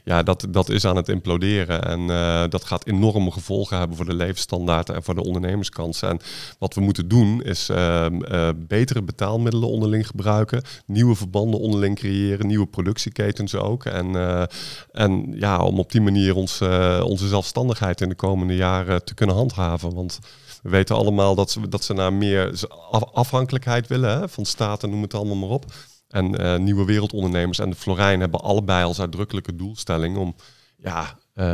ja, 0.04 0.24
dat, 0.24 0.48
dat 0.50 0.70
is 0.70 0.86
aan 0.86 0.96
het 0.96 1.10
imploderen. 1.10 1.84
En 1.84 2.10
eh, 2.10 2.44
dat 2.50 2.66
gaat 2.66 2.86
enorme 2.86 3.32
gevolgen 3.32 3.78
hebben 3.78 3.98
voor 3.98 4.06
de 4.06 4.14
levensstandaard 4.14 4.90
en 4.90 5.04
voor 5.04 5.16
de 5.16 5.24
ondernemerskansen. 5.24 6.10
En 6.10 6.20
wat 6.60 6.74
we 6.74 6.82
moeten 6.82 7.08
doen 7.08 7.44
is 7.44 7.70
ehm, 7.70 8.22
eh, 8.22 8.50
betere 8.58 9.02
betaalmiddelen 9.02 9.70
onderling 9.70 10.08
gebruiken, 10.08 10.64
nieuwe 10.86 11.16
verbanden 11.16 11.60
onderling 11.60 11.96
creëren, 11.96 12.48
nieuwe 12.48 12.68
productieketens 12.68 13.56
ook. 13.56 13.86
En, 13.86 14.16
eh, 14.16 14.44
en 14.92 15.34
ja, 15.36 15.58
om 15.58 15.80
op 15.80 15.92
die 15.92 16.02
manier 16.02 16.36
ons, 16.36 16.62
onze 17.04 17.28
zelfstandigheid 17.28 18.02
in 18.02 18.10
de 18.10 18.16
komende 18.16 18.56
jaren 18.56 19.06
te 19.06 19.14
kunnen 19.14 19.36
handhaven. 19.36 19.94
Want 19.94 20.20
we 20.62 20.70
weten 20.70 20.96
allemaal 20.96 21.36
dat 21.36 21.52
ze, 21.52 21.68
dat 21.68 21.84
ze 21.84 21.94
naar 21.94 22.14
meer 22.14 22.66
af- 22.92 23.14
afhankelijkheid 23.14 23.88
willen 23.88 24.20
hè, 24.20 24.30
van 24.30 24.46
staten, 24.46 24.90
noem 24.90 25.02
het 25.02 25.14
allemaal 25.14 25.36
maar 25.36 25.50
op. 25.50 25.66
En 26.12 26.38
eh, 26.38 26.60
nieuwe 26.60 26.86
wereldondernemers 26.86 27.60
en 27.60 27.70
de 27.70 27.76
Florijn 27.76 28.20
hebben 28.20 28.40
allebei 28.42 28.84
als 28.84 29.00
uitdrukkelijke 29.00 29.56
doelstelling 29.56 30.18
om 30.18 30.36
ja, 30.78 31.18
eh, 31.34 31.46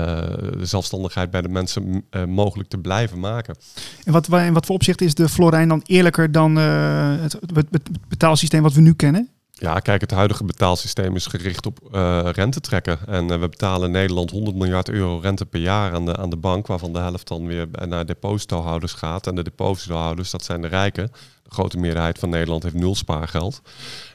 de 0.58 0.66
zelfstandigheid 0.66 1.32
bij 1.32 1.42
de 1.42 1.50
mensen 1.50 2.06
eh, 2.10 2.24
mogelijk 2.26 2.70
te 2.70 2.78
blijven 2.78 3.20
maken. 3.20 3.56
En 4.04 4.12
wat, 4.14 4.28
wa- 4.28 4.42
in 4.44 4.54
wat 4.54 4.66
voor 4.66 4.76
opzicht 4.76 5.02
is 5.02 5.16
de 5.16 5.30
Florijn 5.30 5.68
dan 5.68 5.82
eerlijker 5.86 6.32
dan 6.32 6.56
het, 6.56 7.34
het, 7.34 7.68
het 7.72 7.90
betaalsysteem 8.08 8.62
wat 8.62 8.74
we 8.74 8.82
nu 8.82 8.94
kennen? 8.94 9.30
Ja, 9.60 9.80
kijk, 9.80 10.02
het 10.02 10.12
huidige 10.12 10.44
betaalsysteem 10.44 11.16
is 11.16 11.26
gericht 11.26 11.66
op 11.66 11.80
eh 11.92 12.30
rente 12.32 12.60
trekken. 12.60 12.98
En 13.08 13.40
we 13.40 13.50
betalen 13.50 13.86
in 13.86 13.92
Nederland 13.92 14.32
100 14.32 14.56
miljard 14.56 14.90
euro 14.90 15.20
rente 15.20 15.46
per 15.46 15.60
jaar 15.60 15.94
aan 15.94 16.06
de, 16.06 16.18
aan 16.18 16.30
de 16.30 16.38
bank, 16.38 16.68
waarvan 16.68 16.94
de 16.94 17.00
helft 17.00 17.28
dan 17.28 17.46
weer 17.48 17.68
naar 17.88 18.06
depositohouders 18.06 18.94
gaat. 18.94 19.28
En 19.28 19.36
de 19.36 19.44
depositohouders, 19.44 20.32
dat 20.32 20.44
zijn 20.44 20.62
de 20.62 20.68
rijken. 20.68 21.12
De 21.48 21.54
grote 21.54 21.78
meerderheid 21.78 22.20
van 22.20 22.30
Nederland 22.30 22.64
heeft 22.64 22.76
nul 22.76 22.96
spaargeld. 22.96 23.62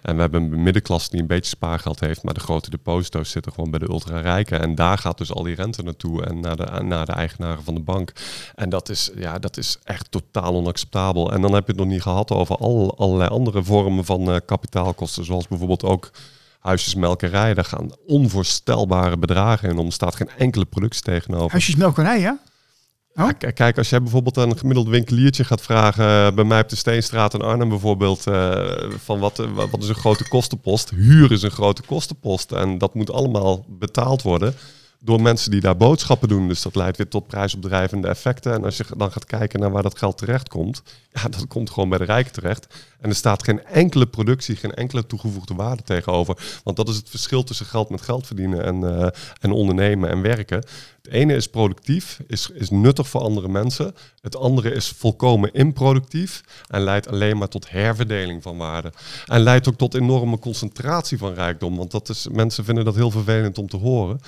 En 0.03 0.15
we 0.15 0.21
hebben 0.21 0.43
een 0.43 0.63
middenklasse 0.63 1.11
die 1.11 1.21
een 1.21 1.27
beetje 1.27 1.57
spaargeld 1.57 2.01
heeft, 2.01 2.23
maar 2.23 2.35
de 2.35 2.41
grote 2.41 2.71
deposito's 2.71 3.31
zitten 3.31 3.53
gewoon 3.53 3.71
bij 3.71 3.79
de 3.79 3.89
ultra-rijken. 3.89 4.61
En 4.61 4.75
daar 4.75 4.99
gaat 4.99 5.19
dus 5.19 5.33
al 5.33 5.43
die 5.43 5.55
rente 5.55 5.83
naartoe 5.83 6.25
en 6.25 6.41
naar 6.41 6.57
de, 6.57 6.83
naar 6.83 7.07
de 7.07 7.13
eigenaren 7.13 7.65
van 7.65 7.75
de 7.75 7.81
bank. 7.81 8.13
En 8.55 8.69
dat 8.69 8.89
is, 8.89 9.11
ja, 9.15 9.39
dat 9.39 9.57
is 9.57 9.79
echt 9.85 10.11
totaal 10.11 10.55
onacceptabel. 10.55 11.33
En 11.33 11.41
dan 11.41 11.55
heb 11.55 11.67
je 11.67 11.73
het 11.73 11.81
nog 11.81 11.91
niet 11.91 12.03
gehad 12.03 12.31
over 12.31 12.57
al, 12.57 12.99
allerlei 12.99 13.31
andere 13.31 13.63
vormen 13.63 14.05
van 14.05 14.31
eh, 14.31 14.37
kapitaalkosten, 14.47 15.25
zoals 15.25 15.49
bijvoorbeeld 15.49 15.85
ook 15.85 16.11
huisjesmelkerij. 16.61 17.55
Daar 17.55 17.65
gaan 17.65 17.91
onvoorstelbare 18.07 19.17
bedragen 19.17 19.69
in 19.69 19.79
om. 19.79 19.91
Staat 19.91 20.17
geen 20.17 20.31
enkele 20.39 20.65
productie 20.65 21.03
tegenover. 21.03 21.51
Huisjesmelkerij, 21.51 22.21
ja? 22.21 22.39
Oh. 23.17 23.29
Kijk, 23.55 23.79
als 23.79 23.89
jij 23.89 24.03
bijvoorbeeld 24.03 24.37
een 24.37 24.59
gemiddeld 24.59 24.89
winkeliertje 24.89 25.45
gaat 25.45 25.63
vragen, 25.63 26.05
eh, 26.05 26.35
bij 26.35 26.45
mij 26.45 26.61
op 26.61 26.69
de 26.69 26.77
Steenstraat 26.77 27.35
in 27.35 27.41
Arnhem 27.41 27.69
bijvoorbeeld, 27.69 28.27
eh, 28.27 28.75
van 29.05 29.19
wat, 29.19 29.39
eh, 29.39 29.47
wat 29.71 29.83
is 29.83 29.89
een 29.89 29.95
grote 29.95 30.29
kostenpost? 30.29 30.91
Huur 30.91 31.33
is 31.33 31.43
een 31.43 31.51
grote 31.51 31.83
kostenpost 31.83 32.53
en 32.53 32.79
dat 32.79 32.95
moet 32.95 33.13
allemaal 33.13 33.65
betaald 33.69 34.23
worden 34.23 34.55
door 35.05 35.23
mensen 35.23 35.51
die 35.51 35.61
daar 35.61 35.77
boodschappen 35.77 36.29
doen. 36.29 36.49
Dus 36.49 36.63
dat 36.63 36.75
leidt 36.75 36.97
weer 36.97 37.09
tot 37.09 37.27
prijsopdrijvende 37.27 38.09
effecten. 38.09 38.53
En 38.53 38.65
als 38.65 38.77
je 38.77 38.85
dan 38.97 39.13
gaat 39.13 39.25
kijken 39.25 39.61
naar 39.61 39.71
waar 39.71 39.83
dat 39.83 39.99
geld 39.99 40.19
terechtkomt, 40.19 40.83
ja, 41.13 41.23
dat 41.23 41.47
komt 41.47 41.71
gewoon 41.71 41.89
bij 41.89 41.99
de 41.99 42.05
rijken 42.05 42.33
terecht. 42.33 42.67
En 43.01 43.09
er 43.09 43.15
staat 43.15 43.45
geen 43.45 43.65
enkele 43.65 44.07
productie, 44.07 44.57
geen 44.57 44.75
enkele 44.75 45.07
toegevoegde 45.07 45.55
waarde 45.55 45.83
tegenover. 45.83 46.61
Want 46.65 46.77
dat 46.77 46.89
is 46.89 46.97
het 46.97 47.11
verschil 47.11 47.45
tussen 47.45 47.67
geld 47.67 47.91
met 47.91 48.03
geld 48.03 48.27
verdienen 48.27 48.65
en, 48.65 49.13
en 49.41 49.53
ondernemen 49.53 50.11
en 50.11 50.23
werken. 50.23 50.65
Het 51.03 51.13
ene 51.13 51.35
is 51.35 51.47
productief, 51.47 52.21
is, 52.27 52.51
is 52.55 52.71
nuttig 52.71 53.09
voor 53.09 53.21
andere 53.21 53.49
mensen. 53.49 53.95
Het 54.21 54.37
andere 54.37 54.71
is 54.71 54.89
volkomen 54.89 55.53
improductief 55.53 56.43
en 56.69 56.81
leidt 56.81 57.09
alleen 57.09 57.39
maar 57.39 57.49
tot 57.49 57.71
herverdeling 57.71 58.43
van 58.43 58.57
waarde. 58.57 58.93
En 59.27 59.41
leidt 59.41 59.69
ook 59.69 59.77
tot 59.77 59.95
enorme 59.95 60.39
concentratie 60.39 61.19
van 61.19 61.35
rijkdom. 61.35 61.77
Want 61.77 61.91
dat 61.91 62.09
is, 62.09 62.29
mensen 62.31 62.65
vinden 62.65 62.85
dat 62.85 62.95
heel 62.95 63.11
vervelend 63.11 63.59
om 63.59 63.69
te 63.69 63.77
horen. 63.77 64.21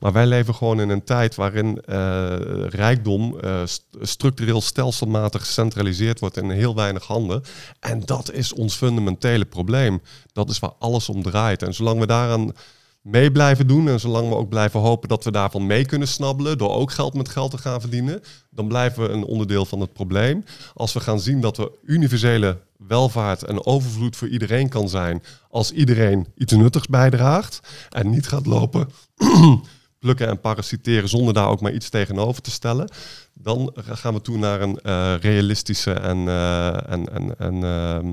Maar 0.00 0.12
wij 0.12 0.26
leven 0.26 0.54
gewoon 0.54 0.80
in 0.80 0.88
een 0.88 1.04
tijd 1.04 1.34
waarin 1.34 1.82
uh, 1.88 2.36
rijkdom 2.68 3.38
uh, 3.44 3.62
structureel 4.00 4.60
stelselmatig 4.60 5.40
gecentraliseerd 5.40 6.20
wordt 6.20 6.36
in 6.36 6.50
heel 6.50 6.74
weinig 6.74 7.06
handen. 7.06 7.42
En 7.80 8.00
dat 8.00 8.32
is 8.32 8.52
ons 8.52 8.74
fundamentele 8.74 9.44
probleem. 9.44 10.02
Dat 10.32 10.50
is 10.50 10.58
waar 10.58 10.74
alles 10.78 11.08
om 11.08 11.22
draait. 11.22 11.62
En 11.62 11.74
zolang 11.74 12.00
we 12.00 12.06
daaraan 12.06 12.52
mee 13.00 13.32
blijven 13.32 13.66
doen 13.66 13.88
en 13.88 14.00
zolang 14.00 14.28
we 14.28 14.34
ook 14.34 14.48
blijven 14.48 14.80
hopen 14.80 15.08
dat 15.08 15.24
we 15.24 15.30
daarvan 15.30 15.66
mee 15.66 15.86
kunnen 15.86 16.08
snabbelen 16.08 16.58
door 16.58 16.74
ook 16.74 16.92
geld 16.92 17.14
met 17.14 17.28
geld 17.28 17.50
te 17.50 17.58
gaan 17.58 17.80
verdienen, 17.80 18.20
dan 18.50 18.68
blijven 18.68 19.02
we 19.02 19.08
een 19.08 19.24
onderdeel 19.24 19.64
van 19.64 19.80
het 19.80 19.92
probleem. 19.92 20.44
Als 20.74 20.92
we 20.92 21.00
gaan 21.00 21.20
zien 21.20 21.40
dat 21.40 21.56
we 21.56 21.72
universele 21.84 22.58
welvaart 22.76 23.42
en 23.42 23.66
overvloed 23.66 24.16
voor 24.16 24.28
iedereen 24.28 24.68
kan 24.68 24.88
zijn 24.88 25.22
als 25.48 25.72
iedereen 25.72 26.26
iets 26.36 26.52
nuttigs 26.52 26.86
bijdraagt 26.86 27.60
en 27.90 28.10
niet 28.10 28.28
gaat 28.28 28.46
lopen 28.46 28.88
plukken 29.98 30.28
en 30.28 30.40
parasiteren 30.40 31.08
zonder 31.08 31.34
daar 31.34 31.48
ook 31.48 31.60
maar 31.60 31.72
iets 31.72 31.88
tegenover 31.88 32.42
te 32.42 32.50
stellen, 32.50 32.90
dan 33.34 33.72
gaan 33.74 34.14
we 34.14 34.20
toe 34.20 34.36
naar 34.36 34.60
een 34.60 34.78
uh, 34.82 35.14
realistische 35.20 35.92
en, 35.92 36.18
uh, 36.18 36.90
en, 36.90 37.12
en, 37.12 37.38
en 37.38 37.54
uh, 37.54 38.12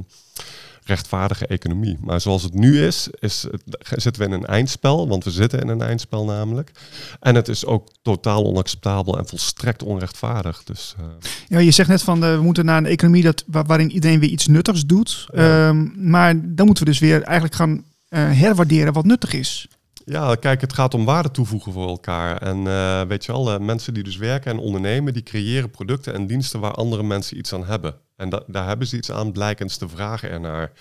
rechtvaardige 0.87 1.47
economie. 1.47 1.97
Maar 2.01 2.21
zoals 2.21 2.43
het 2.43 2.53
nu 2.53 2.85
is, 2.85 3.07
is 3.19 3.47
het, 3.51 4.01
zitten 4.01 4.21
we 4.21 4.27
in 4.27 4.33
een 4.33 4.45
eindspel, 4.45 5.07
want 5.07 5.23
we 5.23 5.31
zitten 5.31 5.59
in 5.59 5.67
een 5.67 5.81
eindspel 5.81 6.25
namelijk. 6.25 6.71
En 7.19 7.35
het 7.35 7.47
is 7.47 7.65
ook 7.65 7.91
totaal 8.01 8.45
onacceptabel 8.45 9.17
en 9.17 9.27
volstrekt 9.27 9.83
onrechtvaardig. 9.83 10.63
Dus, 10.63 10.95
uh... 10.99 11.05
Ja, 11.47 11.59
je 11.59 11.71
zegt 11.71 11.89
net 11.89 12.01
van 12.01 12.23
uh, 12.23 12.35
we 12.35 12.41
moeten 12.41 12.65
naar 12.65 12.77
een 12.77 12.85
economie 12.85 13.23
dat, 13.23 13.43
waar, 13.47 13.65
waarin 13.65 13.91
iedereen 13.91 14.19
weer 14.19 14.29
iets 14.29 14.47
nuttigs 14.47 14.85
doet. 14.85 15.27
Ja. 15.33 15.67
Um, 15.67 15.93
maar 15.95 16.33
dan 16.43 16.65
moeten 16.65 16.83
we 16.83 16.89
dus 16.89 16.99
weer 16.99 17.21
eigenlijk 17.21 17.55
gaan 17.55 17.71
uh, 17.73 17.81
herwaarderen 18.09 18.93
wat 18.93 19.05
nuttig 19.05 19.33
is. 19.33 19.67
Ja, 20.09 20.35
kijk, 20.35 20.61
het 20.61 20.73
gaat 20.73 20.93
om 20.93 21.05
waarde 21.05 21.31
toevoegen 21.31 21.71
voor 21.71 21.87
elkaar. 21.87 22.41
En 22.41 22.57
uh, 22.57 23.01
weet 23.01 23.25
je 23.25 23.31
wel, 23.31 23.53
uh, 23.53 23.59
mensen 23.59 23.93
die 23.93 24.03
dus 24.03 24.17
werken 24.17 24.51
en 24.51 24.59
ondernemen, 24.59 25.13
die 25.13 25.23
creëren 25.23 25.69
producten 25.69 26.13
en 26.13 26.27
diensten 26.27 26.59
waar 26.59 26.73
andere 26.73 27.03
mensen 27.03 27.37
iets 27.37 27.53
aan 27.53 27.65
hebben. 27.65 27.95
En 28.15 28.29
da 28.29 28.43
daar 28.47 28.67
hebben 28.67 28.87
ze 28.87 28.97
iets 28.97 29.11
aan, 29.11 29.31
blijkens 29.31 29.77
te 29.77 29.89
vragen 29.89 30.29
ernaar. 30.29 30.71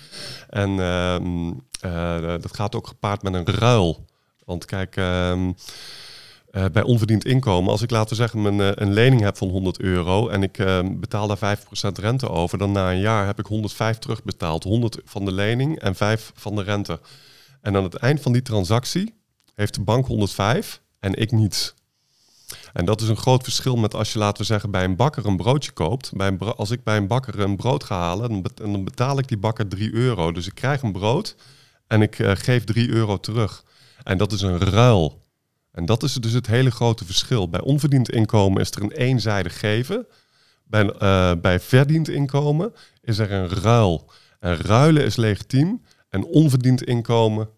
En 0.48 0.70
uh, 0.70 2.40
dat 2.40 2.54
gaat 2.54 2.74
ook 2.74 2.86
gepaard 2.86 3.22
met 3.22 3.34
een 3.34 3.46
ruil. 3.46 4.04
Want 4.44 4.64
kijk, 4.64 4.96
ehm, 4.96 5.52
bij 6.72 6.82
onverdiend 6.82 7.24
inkomen, 7.24 7.70
als 7.70 7.82
ik 7.82 7.90
laten 7.90 8.16
zeggen 8.16 8.42
mijn, 8.42 8.82
een 8.82 8.92
lening 8.92 9.20
heb 9.22 9.36
van 9.36 9.48
100 9.48 9.80
euro 9.80 10.28
en 10.28 10.42
ik 10.42 10.58
ehm, 10.58 10.98
betaal 11.00 11.26
daar 11.26 11.58
5% 11.58 11.98
rente 11.98 12.28
over, 12.28 12.58
dan 12.58 12.72
na 12.72 12.90
een 12.90 13.00
jaar 13.00 13.26
heb 13.26 13.38
ik 13.38 13.46
105 13.46 13.98
terugbetaald. 13.98 14.64
100 14.64 14.98
van 15.04 15.24
de 15.24 15.32
lening 15.32 15.78
en 15.78 15.94
5 15.94 16.32
van 16.34 16.56
de 16.56 16.62
rente. 16.62 17.00
En 17.60 17.76
aan 17.76 17.84
het 17.84 17.94
eind 17.94 18.20
van 18.20 18.32
die 18.32 18.42
transactie 18.42 19.15
heeft 19.56 19.74
de 19.74 19.82
bank 19.82 20.06
105 20.06 20.80
en 21.00 21.14
ik 21.14 21.32
niets. 21.32 21.74
En 22.72 22.84
dat 22.84 23.00
is 23.00 23.08
een 23.08 23.16
groot 23.16 23.42
verschil 23.42 23.76
met 23.76 23.94
als 23.94 24.12
je, 24.12 24.18
laten 24.18 24.40
we 24.40 24.44
zeggen, 24.44 24.70
bij 24.70 24.84
een 24.84 24.96
bakker 24.96 25.26
een 25.26 25.36
broodje 25.36 25.72
koopt. 25.72 26.10
Bij 26.14 26.26
een 26.26 26.38
als 26.38 26.70
ik 26.70 26.84
bij 26.84 26.96
een 26.96 27.06
bakker 27.06 27.40
een 27.40 27.56
brood 27.56 27.84
ga 27.84 27.98
halen, 27.98 28.42
dan, 28.54 28.84
betaal 28.84 29.18
ik 29.18 29.28
die 29.28 29.38
bakker 29.38 29.68
3 29.68 29.92
euro. 29.92 30.32
Dus 30.32 30.46
ik 30.46 30.54
krijg 30.54 30.82
een 30.82 30.92
brood 30.92 31.36
en 31.86 32.02
ik 32.02 32.18
uh, 32.18 32.30
geef 32.34 32.64
3 32.64 32.88
euro 32.88 33.16
terug. 33.16 33.64
En 34.02 34.18
dat 34.18 34.32
is 34.32 34.40
een 34.40 34.58
ruil. 34.58 35.22
En 35.72 35.86
dat 35.86 36.02
is 36.02 36.14
dus 36.14 36.32
het 36.32 36.46
hele 36.46 36.70
grote 36.70 37.04
verschil. 37.04 37.48
Bij 37.48 37.60
onverdiend 37.60 38.10
inkomen 38.10 38.60
is 38.60 38.70
er 38.70 38.82
een 38.82 38.92
eenzijdig 38.92 39.58
geven. 39.58 40.06
Bij, 40.64 40.84
uh, 41.02 41.32
bij 41.40 41.60
verdiend 41.60 42.08
inkomen 42.08 42.72
is 43.00 43.18
er 43.18 43.32
een 43.32 43.48
ruil. 43.48 44.10
En 44.40 44.56
ruilen 44.56 45.04
is 45.04 45.16
legitiem. 45.16 45.82
En 46.08 46.24
onverdiend 46.24 46.82
inkomen, 46.82 47.48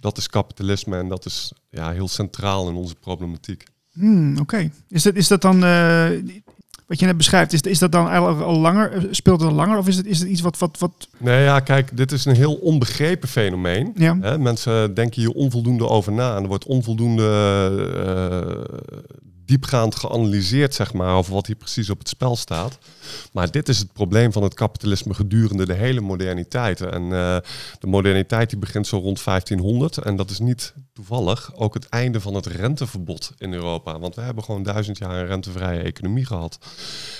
dat 0.00 0.16
is 0.16 0.28
kapitalisme 0.28 0.96
en 0.96 1.08
dat 1.08 1.26
is 1.26 1.52
ja, 1.70 1.90
heel 1.90 2.08
centraal 2.08 2.68
in 2.68 2.74
onze 2.74 2.94
problematiek. 2.94 3.64
Hmm, 3.92 4.32
Oké. 4.32 4.40
Okay. 4.40 4.70
Is, 4.88 5.02
dat, 5.02 5.14
is 5.14 5.28
dat 5.28 5.42
dan, 5.42 5.64
uh, 5.64 6.08
wat 6.86 6.98
je 6.98 7.06
net 7.06 7.16
beschrijft, 7.16 7.52
is, 7.52 7.60
is 7.60 7.78
dat 7.78 7.92
dan 7.92 8.08
eigenlijk 8.08 8.40
al 8.40 8.58
langer, 8.58 9.08
speelt 9.10 9.40
het 9.40 9.50
al 9.50 9.56
langer 9.56 9.78
of 9.78 9.88
is 9.88 9.96
het, 9.96 10.06
is 10.06 10.18
het 10.18 10.28
iets 10.28 10.40
wat, 10.40 10.58
wat, 10.58 10.78
wat... 10.78 11.08
Nee, 11.18 11.42
ja, 11.42 11.60
kijk, 11.60 11.96
dit 11.96 12.12
is 12.12 12.24
een 12.24 12.36
heel 12.36 12.54
onbegrepen 12.54 13.28
fenomeen. 13.28 13.92
Ja. 13.94 14.18
Hè? 14.20 14.38
Mensen 14.38 14.94
denken 14.94 15.20
hier 15.20 15.30
onvoldoende 15.32 15.88
over 15.88 16.12
na 16.12 16.36
en 16.36 16.42
er 16.42 16.48
wordt 16.48 16.66
onvoldoende 16.66 17.22
uh, 18.06 18.78
diepgaand 19.48 19.94
geanalyseerd, 19.94 20.74
zeg 20.74 20.92
maar, 20.92 21.14
over 21.14 21.32
wat 21.32 21.46
hier 21.46 21.56
precies 21.56 21.90
op 21.90 21.98
het 21.98 22.08
spel 22.08 22.36
staat. 22.36 22.78
Maar 23.32 23.50
dit 23.50 23.68
is 23.68 23.78
het 23.78 23.92
probleem 23.92 24.32
van 24.32 24.42
het 24.42 24.54
kapitalisme 24.54 25.14
gedurende 25.14 25.66
de 25.66 25.72
hele 25.72 26.00
moderniteit. 26.00 26.80
En 26.80 27.02
uh, 27.02 27.36
de 27.78 27.86
moderniteit 27.86 28.50
die 28.50 28.58
begint 28.58 28.86
zo 28.86 28.98
rond 28.98 29.24
1500. 29.24 29.98
En 29.98 30.16
dat 30.16 30.30
is 30.30 30.38
niet 30.38 30.74
toevallig 30.92 31.54
ook 31.54 31.74
het 31.74 31.88
einde 31.88 32.20
van 32.20 32.34
het 32.34 32.46
renteverbod 32.46 33.32
in 33.38 33.52
Europa. 33.52 33.98
Want 33.98 34.14
we 34.14 34.20
hebben 34.20 34.44
gewoon 34.44 34.62
duizend 34.62 34.98
jaar 34.98 35.16
een 35.16 35.26
rentevrije 35.26 35.82
economie 35.82 36.26
gehad. 36.26 36.58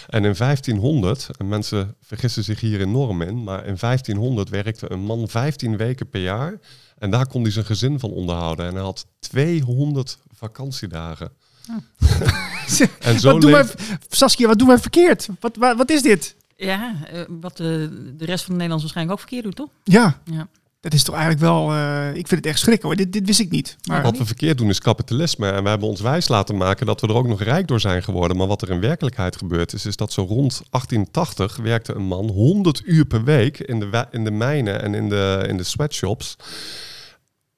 En 0.09 0.25
in 0.25 0.35
1500, 0.39 1.29
en 1.39 1.49
mensen 1.49 1.95
vergissen 2.01 2.45
zich 2.45 2.61
hier 2.61 2.81
enorm 2.81 3.23
in, 3.23 3.45
maar 3.45 3.67
in 3.67 3.77
1500 3.81 4.49
werkte 4.49 4.93
een 4.93 5.01
man 5.01 5.29
15 5.29 5.77
weken 5.77 6.09
per 6.09 6.21
jaar. 6.21 6.59
En 6.99 7.11
daar 7.11 7.27
kon 7.27 7.43
hij 7.43 7.51
zijn 7.51 7.65
gezin 7.65 7.99
van 7.99 8.11
onderhouden. 8.11 8.67
En 8.67 8.75
hij 8.75 8.83
had 8.83 9.07
200 9.19 10.19
vakantiedagen. 10.33 11.31
en 12.99 13.21
zo 13.21 13.33
wat 13.33 13.41
doen 13.41 13.51
wij, 13.51 13.65
Saskia, 14.09 14.47
wat 14.47 14.59
doen 14.59 14.69
wij 14.69 14.79
verkeerd? 14.79 15.29
Wat, 15.41 15.57
wat, 15.57 15.77
wat 15.77 15.91
is 15.91 16.03
dit? 16.03 16.37
Ja, 16.57 16.95
uh, 17.13 17.21
wat 17.41 17.57
de, 17.57 17.89
de 18.17 18.25
rest 18.25 18.45
van 18.45 18.55
de 18.55 18.61
Nederlanders 18.61 18.83
waarschijnlijk 18.83 19.13
ook 19.13 19.29
verkeerd 19.29 19.45
doet, 19.45 19.57
toch? 19.57 19.69
Ja. 19.85 20.21
ja. 20.25 20.49
Dat 20.81 20.93
is 20.93 21.03
toch 21.03 21.15
eigenlijk 21.15 21.45
wel, 21.45 21.73
uh, 21.73 22.09
ik 22.09 22.29
vind 22.29 22.31
het 22.31 22.47
echt 22.47 22.59
schrik 22.59 22.83
hoor. 22.83 22.97
Dit, 22.97 23.13
dit 23.13 23.27
wist 23.27 23.41
ik 23.41 23.51
niet. 23.51 23.77
Maar 23.85 24.03
wat 24.03 24.19
we 24.19 24.27
verkeerd 24.27 24.59
doen 24.59 24.69
is 24.69 24.81
kapitalisme. 24.81 25.51
En 25.51 25.63
we 25.63 25.69
hebben 25.69 25.89
ons 25.89 26.01
wijs 26.01 26.29
laten 26.29 26.57
maken 26.57 26.87
dat 26.87 27.01
we 27.01 27.07
er 27.07 27.15
ook 27.15 27.27
nog 27.27 27.43
rijk 27.43 27.67
door 27.67 27.81
zijn 27.81 28.03
geworden. 28.03 28.37
Maar 28.37 28.47
wat 28.47 28.63
er 28.63 28.71
in 28.71 28.81
werkelijkheid 28.81 29.37
gebeurd 29.37 29.73
is, 29.73 29.87
is 29.87 29.97
dat 29.97 30.13
zo 30.13 30.23
rond 30.23 30.63
1880 30.71 31.57
werkte 31.57 31.95
een 31.95 32.07
man 32.07 32.29
100 32.29 32.83
uur 32.85 33.05
per 33.05 33.25
week 33.25 33.59
in 33.59 33.81
de, 33.81 34.07
in 34.11 34.25
de 34.25 34.31
mijnen 34.31 34.83
en 34.83 34.95
in 34.95 35.09
de, 35.09 35.45
in 35.49 35.57
de 35.57 35.65
sweatshops 35.65 36.37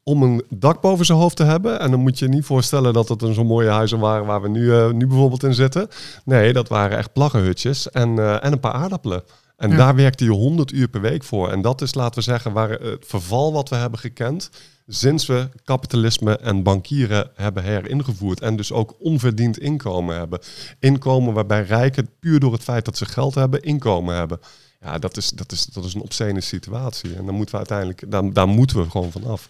om 0.02 0.23
een 0.23 0.45
dak 0.49 0.80
boven 0.80 1.07
zijn 1.07 1.19
hoofd 1.19 1.37
te 1.37 1.45
hebben. 1.45 1.80
En 1.80 1.90
dan 1.90 2.00
moet 2.00 2.19
je 2.19 2.28
niet 2.28 2.45
voorstellen 2.45 2.92
dat 2.92 3.09
het 3.09 3.23
een 3.23 3.35
zo'n 3.35 3.47
mooie 3.47 3.69
huizen 3.69 3.99
waren 3.99 4.26
waar 4.26 4.42
we 4.42 4.49
nu, 4.49 4.61
uh, 4.61 4.90
nu 4.90 5.07
bijvoorbeeld 5.07 5.42
in 5.42 5.54
zitten. 5.54 5.88
Nee, 6.25 6.52
dat 6.52 6.69
waren 6.69 6.99
echt 6.99 7.12
plaggenhutjes 7.12 7.90
en, 7.90 8.16
uh, 8.16 8.45
en 8.45 8.52
een 8.52 8.61
paar 8.61 8.73
aardappelen. 8.73 9.23
En 9.57 9.71
ja. 9.71 9.76
daar 9.76 9.95
werkte 9.95 10.25
je 10.25 10.30
100 10.30 10.73
uur 10.73 10.88
per 10.88 11.00
week 11.00 11.25
voor. 11.25 11.50
En 11.50 11.62
dat 11.62 11.80
is, 11.80 11.95
laten 11.95 12.14
we 12.14 12.25
zeggen, 12.25 12.52
waar 12.52 12.71
het 12.71 13.04
verval 13.07 13.52
wat 13.52 13.69
we 13.69 13.76
hebben 13.76 13.99
gekend. 13.99 14.50
Sinds 14.87 15.26
we 15.26 15.49
kapitalisme 15.64 16.37
en 16.37 16.62
bankieren 16.62 17.30
hebben 17.35 17.62
heringevoerd. 17.62 18.40
En 18.40 18.57
dus 18.57 18.73
ook 18.73 18.95
onverdiend 18.99 19.59
inkomen 19.59 20.16
hebben. 20.16 20.38
Inkomen 20.78 21.35
waarbij 21.35 21.62
rijken 21.62 22.11
puur 22.21 22.40
door 22.40 22.52
het 22.52 22.62
feit 22.62 22.85
dat 22.85 22.97
ze 22.97 23.04
geld 23.04 23.35
hebben, 23.35 23.62
inkomen 23.62 24.14
hebben. 24.14 24.40
Ja, 24.80 24.99
dat 24.99 25.16
is, 25.16 25.30
dat 25.30 25.52
is, 25.52 25.64
dat 25.64 25.85
is 25.85 25.95
een 25.95 26.02
obscene 26.02 26.40
situatie. 26.40 27.14
En 27.14 27.26
dan 27.26 27.35
moeten 27.35 27.54
we 27.54 27.57
uiteindelijk, 27.57 28.11
daar, 28.11 28.33
daar 28.33 28.49
moeten 28.49 28.83
we 28.83 28.90
gewoon 28.90 29.11
vanaf. 29.11 29.49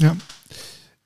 Ja. 0.00 0.14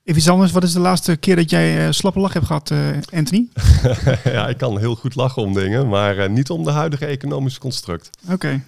Even 0.04 0.20
iets 0.20 0.28
anders. 0.28 0.52
Wat 0.52 0.62
is 0.62 0.72
de 0.72 0.80
laatste 0.80 1.16
keer 1.16 1.36
dat 1.36 1.50
jij 1.50 1.86
uh, 1.86 1.92
slappe 1.92 2.20
lach 2.20 2.32
hebt 2.32 2.46
gehad, 2.46 2.70
uh, 2.70 2.78
Anthony? 3.12 3.48
ja, 4.24 4.48
ik 4.48 4.56
kan 4.56 4.78
heel 4.78 4.94
goed 4.94 5.14
lachen 5.14 5.42
om 5.42 5.54
dingen, 5.54 5.88
maar 5.88 6.16
uh, 6.16 6.28
niet 6.28 6.50
om 6.50 6.64
de 6.64 6.70
huidige 6.70 7.06
economische 7.06 7.60
construct. 7.60 8.10
Oké. 8.24 8.32
Okay. 8.32 8.62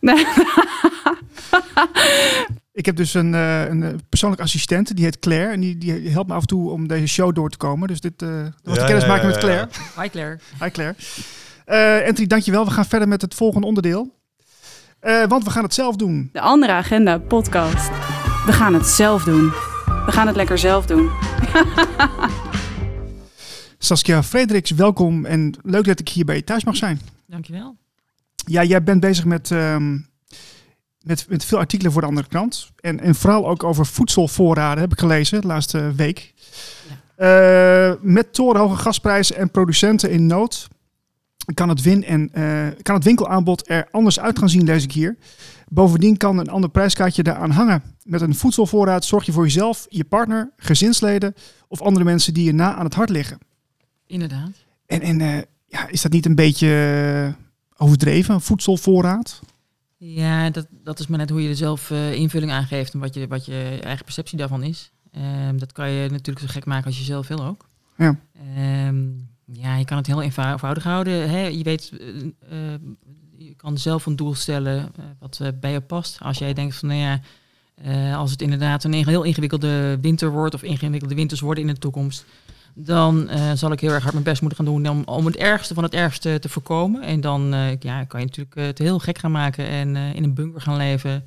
ik 2.80 2.86
heb 2.86 2.96
dus 2.96 3.14
een, 3.14 3.32
een 3.32 4.00
persoonlijk 4.08 4.42
assistent, 4.42 4.96
die 4.96 5.04
heet 5.04 5.18
Claire. 5.18 5.52
En 5.52 5.60
die, 5.60 5.78
die 5.78 6.10
helpt 6.10 6.28
me 6.28 6.34
af 6.34 6.40
en 6.40 6.46
toe 6.46 6.70
om 6.70 6.88
deze 6.88 7.06
show 7.06 7.34
door 7.34 7.50
te 7.50 7.56
komen. 7.56 7.88
Dus 7.88 8.00
dit 8.00 8.20
was 8.20 8.30
ja, 8.62 8.72
de 8.72 8.84
kennismaking 8.84 9.06
ja, 9.06 9.20
ja, 9.22 9.26
met 9.26 9.38
Claire. 9.38 9.68
Hi 10.00 10.08
Claire. 10.08 10.38
Hi 10.60 10.70
Claire. 10.70 10.94
Anthony, 12.06 12.26
dankjewel. 12.26 12.64
We 12.64 12.70
gaan 12.70 12.86
verder 12.86 13.08
met 13.08 13.22
het 13.22 13.34
volgende 13.34 13.66
onderdeel. 13.66 14.17
Uh, 15.02 15.26
want 15.26 15.44
we 15.44 15.50
gaan 15.50 15.62
het 15.62 15.74
zelf 15.74 15.96
doen. 15.96 16.28
De 16.32 16.40
andere 16.40 16.72
agenda 16.72 17.18
podcast. 17.18 17.88
We 18.46 18.52
gaan 18.52 18.74
het 18.74 18.86
zelf 18.86 19.24
doen. 19.24 19.48
We 20.06 20.12
gaan 20.12 20.26
het 20.26 20.36
lekker 20.36 20.58
zelf 20.58 20.86
doen. 20.86 21.10
Saskia 23.78 24.22
Frederiks, 24.22 24.70
welkom 24.70 25.24
en 25.24 25.54
leuk 25.62 25.84
dat 25.84 26.00
ik 26.00 26.08
hier 26.08 26.24
bij 26.24 26.36
je 26.36 26.44
thuis 26.44 26.64
mag 26.64 26.76
zijn. 26.76 27.00
Dankjewel. 27.26 27.76
Ja, 28.34 28.64
jij 28.64 28.82
bent 28.82 29.00
bezig 29.00 29.24
met 29.24 29.50
um, 29.50 30.08
met, 31.02 31.26
met 31.28 31.44
veel 31.44 31.58
artikelen 31.58 31.92
voor 31.92 32.00
de 32.00 32.06
andere 32.06 32.28
krant. 32.28 32.70
En, 32.80 33.00
en 33.00 33.14
vooral 33.14 33.48
ook 33.48 33.64
over 33.64 33.86
voedselvoorraden 33.86 34.80
heb 34.80 34.92
ik 34.92 34.98
gelezen 34.98 35.40
de 35.40 35.46
laatste 35.46 35.92
week. 35.96 36.34
Uh, 37.18 37.92
met 38.00 38.34
torenhoge 38.34 38.76
gasprijzen 38.76 39.36
en 39.36 39.50
producenten 39.50 40.10
in 40.10 40.26
nood 40.26 40.68
kan 41.54 41.68
het, 41.68 41.82
win 41.82 42.04
en, 42.04 42.30
uh, 42.34 42.66
kan 42.82 42.94
het 42.94 43.04
winkelaanbod 43.04 43.70
er 43.70 43.88
anders 43.90 44.20
uit 44.20 44.38
gaan 44.38 44.48
zien, 44.48 44.64
lees 44.64 44.84
ik 44.84 44.92
hier. 44.92 45.16
Bovendien 45.68 46.16
kan 46.16 46.38
een 46.38 46.48
ander 46.48 46.70
prijskaartje 46.70 47.22
daaraan 47.22 47.50
hangen. 47.50 47.82
Met 48.02 48.20
een 48.20 48.34
voedselvoorraad 48.34 49.04
zorg 49.04 49.26
je 49.26 49.32
voor 49.32 49.44
jezelf, 49.44 49.86
je 49.88 50.04
partner, 50.04 50.50
gezinsleden 50.56 51.34
of 51.68 51.82
andere 51.82 52.04
mensen 52.04 52.34
die 52.34 52.44
je 52.44 52.52
na 52.52 52.74
aan 52.74 52.84
het 52.84 52.94
hart 52.94 53.10
liggen. 53.10 53.38
Inderdaad. 54.06 54.50
En, 54.86 55.00
en 55.00 55.20
uh, 55.20 55.38
ja, 55.66 55.88
is 55.88 56.02
dat 56.02 56.12
niet 56.12 56.26
een 56.26 56.34
beetje 56.34 57.34
overdreven, 57.76 58.34
een 58.34 58.40
voedselvoorraad? 58.40 59.40
Ja, 59.96 60.50
dat, 60.50 60.66
dat 60.70 60.98
is 60.98 61.06
maar 61.06 61.18
net 61.18 61.30
hoe 61.30 61.42
je 61.42 61.48
er 61.48 61.56
zelf 61.56 61.90
uh, 61.90 62.12
invulling 62.12 62.52
aan 62.52 62.64
geeft 62.64 62.94
en 62.94 63.00
wat 63.00 63.14
je, 63.14 63.26
wat 63.26 63.46
je 63.46 63.78
eigen 63.82 64.04
perceptie 64.04 64.38
daarvan 64.38 64.62
is. 64.62 64.92
Um, 65.48 65.58
dat 65.58 65.72
kan 65.72 65.90
je 65.90 66.10
natuurlijk 66.10 66.46
zo 66.46 66.52
gek 66.52 66.64
maken 66.64 66.86
als 66.86 66.98
je 66.98 67.04
zelf 67.04 67.28
wil 67.28 67.44
ook. 67.44 67.68
Ja. 67.96 68.16
Um, 68.88 69.28
ja, 69.52 69.76
je 69.76 69.84
kan 69.84 69.96
het 69.96 70.06
heel 70.06 70.22
eenvoudig 70.22 70.84
houden. 70.84 71.30
Hè? 71.30 71.46
Je 71.46 71.62
weet, 71.62 71.92
uh, 71.92 72.74
je 73.36 73.54
kan 73.56 73.78
zelf 73.78 74.06
een 74.06 74.16
doel 74.16 74.34
stellen 74.34 74.76
uh, 74.76 75.04
wat 75.18 75.40
bij 75.60 75.72
je 75.72 75.80
past. 75.80 76.18
Als 76.22 76.38
jij 76.38 76.52
denkt 76.52 76.76
van, 76.76 76.88
nou 76.88 77.00
ja, 77.00 77.20
als 78.14 78.30
het 78.30 78.42
inderdaad 78.42 78.84
een 78.84 78.92
heel 78.92 79.22
ingewikkelde 79.22 79.98
winter 80.00 80.30
wordt 80.30 80.54
of 80.54 80.62
ingewikkelde 80.62 81.14
winters 81.14 81.40
worden 81.40 81.68
in 81.68 81.74
de 81.74 81.80
toekomst, 81.80 82.24
dan 82.74 83.28
zal 83.54 83.72
ik 83.72 83.80
heel 83.80 83.90
erg 83.90 84.02
hard 84.02 84.12
mijn 84.12 84.24
best 84.24 84.40
moeten 84.40 84.64
gaan 84.64 84.74
doen 84.74 84.88
om, 84.88 85.02
om 85.04 85.26
het 85.26 85.36
ergste 85.36 85.74
van 85.74 85.82
het 85.82 85.94
ergste 85.94 86.38
te 86.38 86.48
voorkomen. 86.48 87.02
En 87.02 87.20
dan 87.20 87.54
ja, 87.80 88.04
kan 88.04 88.20
je 88.20 88.26
natuurlijk 88.26 88.54
het 88.54 88.78
heel 88.78 88.98
gek 88.98 89.18
gaan 89.18 89.30
maken 89.30 89.68
en 89.68 89.96
in 89.96 90.24
een 90.24 90.34
bunker 90.34 90.60
gaan 90.60 90.76
leven. 90.76 91.24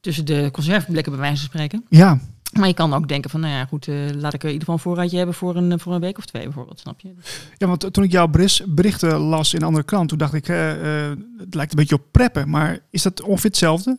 Tussen 0.00 0.24
de 0.24 0.48
conserveblekken 0.52 1.12
bij 1.12 1.20
wijze 1.20 1.36
van 1.36 1.46
spreken. 1.46 1.84
Ja. 1.88 2.20
Maar 2.58 2.68
je 2.68 2.74
kan 2.74 2.94
ook 2.94 3.08
denken 3.08 3.30
van, 3.30 3.40
nou 3.40 3.52
ja, 3.52 3.64
goed, 3.64 3.86
laat 4.14 4.34
ik 4.34 4.42
in 4.42 4.48
ieder 4.48 4.60
geval 4.60 4.74
een 4.74 4.80
voorraadje 4.80 5.16
hebben 5.16 5.34
voor 5.34 5.56
een, 5.56 5.80
voor 5.80 5.94
een 5.94 6.00
week 6.00 6.18
of 6.18 6.24
twee 6.24 6.44
bijvoorbeeld, 6.44 6.80
snap 6.80 7.00
je? 7.00 7.14
Ja, 7.56 7.66
want 7.66 7.92
toen 7.92 8.04
ik 8.04 8.12
jouw 8.12 8.30
berichten 8.68 9.16
las 9.16 9.54
in 9.54 9.60
een 9.60 9.66
andere 9.66 9.84
krant, 9.84 10.08
toen 10.08 10.18
dacht 10.18 10.34
ik, 10.34 10.46
het 10.46 11.54
lijkt 11.54 11.72
een 11.72 11.78
beetje 11.78 11.94
op 11.94 12.04
preppen. 12.10 12.50
Maar 12.50 12.78
is 12.90 13.02
dat 13.02 13.22
ongeveer 13.22 13.50
hetzelfde? 13.50 13.98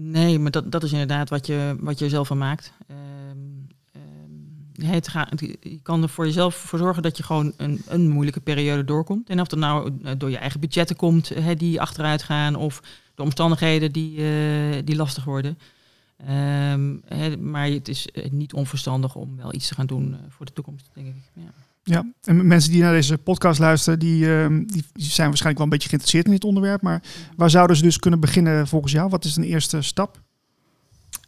Nee, 0.00 0.38
maar 0.38 0.50
dat, 0.50 0.72
dat 0.72 0.82
is 0.82 0.92
inderdaad 0.92 1.28
wat 1.28 1.46
je, 1.46 1.76
wat 1.80 1.98
je 1.98 2.08
zelf 2.08 2.26
van 2.26 2.38
maakt. 2.38 2.72
Ehm, 2.86 4.86
het 4.86 5.08
gaat, 5.08 5.40
je 5.60 5.80
kan 5.82 6.02
er 6.02 6.08
voor 6.08 6.26
jezelf 6.26 6.54
voor 6.54 6.78
zorgen 6.78 7.02
dat 7.02 7.16
je 7.16 7.22
gewoon 7.22 7.52
een, 7.56 7.82
een 7.86 8.08
moeilijke 8.08 8.40
periode 8.40 8.84
doorkomt. 8.84 9.28
En 9.28 9.40
of 9.40 9.48
dat 9.48 9.58
nou 9.58 9.92
eh, 10.02 10.12
door 10.18 10.30
je 10.30 10.38
eigen 10.38 10.60
budgetten 10.60 10.96
komt 10.96 11.28
hè, 11.28 11.54
die 11.54 11.80
achteruit 11.80 12.22
gaan 12.22 12.54
of 12.54 12.82
de 13.14 13.22
omstandigheden 13.22 13.92
die, 13.92 14.14
die 14.84 14.96
lastig 14.96 15.24
worden. 15.24 15.58
Um, 16.20 17.02
hè, 17.06 17.36
maar 17.36 17.66
het 17.66 17.88
is 17.88 18.08
eh, 18.08 18.30
niet 18.30 18.52
onverstandig 18.52 19.14
om 19.14 19.36
wel 19.36 19.54
iets 19.54 19.68
te 19.68 19.74
gaan 19.74 19.86
doen 19.86 20.16
voor 20.28 20.46
de 20.46 20.52
toekomst, 20.52 20.90
denk 20.94 21.06
ik. 21.06 21.14
Ja. 21.32 21.52
Ja, 21.82 22.04
en 22.22 22.46
mensen 22.46 22.70
die 22.70 22.82
naar 22.82 22.92
deze 22.92 23.18
podcast 23.18 23.60
luisteren, 23.60 23.98
die, 23.98 24.24
uh, 24.24 24.46
die, 24.48 24.84
zijn 24.94 25.28
waarschijnlijk 25.28 25.56
wel 25.56 25.64
een 25.64 25.68
beetje 25.68 25.88
geïnteresseerd 25.88 26.24
in 26.26 26.32
dit 26.32 26.44
onderwerp. 26.44 26.82
Maar 26.82 27.02
waar 27.36 27.50
zouden 27.50 27.76
ze 27.76 27.82
dus 27.82 27.98
kunnen 27.98 28.20
beginnen 28.20 28.66
volgens 28.66 28.92
jou? 28.92 29.08
Wat 29.08 29.24
is 29.24 29.36
een 29.36 29.42
eerste 29.42 29.82
stap? 29.82 30.20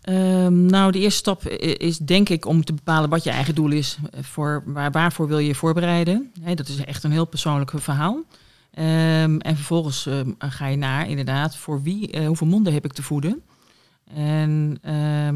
Um, 0.08 0.66
nou, 0.66 0.92
de 0.92 0.98
eerste 0.98 1.18
stap 1.18 1.48
is 1.48 1.98
denk 1.98 2.28
ik 2.28 2.46
om 2.46 2.64
te 2.64 2.72
bepalen 2.72 3.10
wat 3.10 3.24
je 3.24 3.30
eigen 3.30 3.54
doel 3.54 3.70
is. 3.70 3.98
Voor, 4.20 4.62
waar, 4.66 4.90
waarvoor 4.90 5.28
wil 5.28 5.38
je 5.38 5.46
je 5.46 5.54
voorbereiden? 5.54 6.32
Dat 6.54 6.68
is 6.68 6.84
echt 6.84 7.04
een 7.04 7.12
heel 7.12 7.24
persoonlijk 7.24 7.72
verhaal. 7.74 8.14
Um, 8.14 9.40
en 9.40 9.56
vervolgens 9.56 10.06
um, 10.06 10.34
ga 10.38 10.66
je 10.66 10.76
naar 10.76 11.08
inderdaad 11.08 11.56
voor 11.56 11.82
wie, 11.82 12.16
uh, 12.20 12.26
hoeveel 12.26 12.46
monden 12.46 12.72
heb 12.72 12.84
ik 12.84 12.92
te 12.92 13.02
voeden. 13.02 13.42
En, 14.14 14.78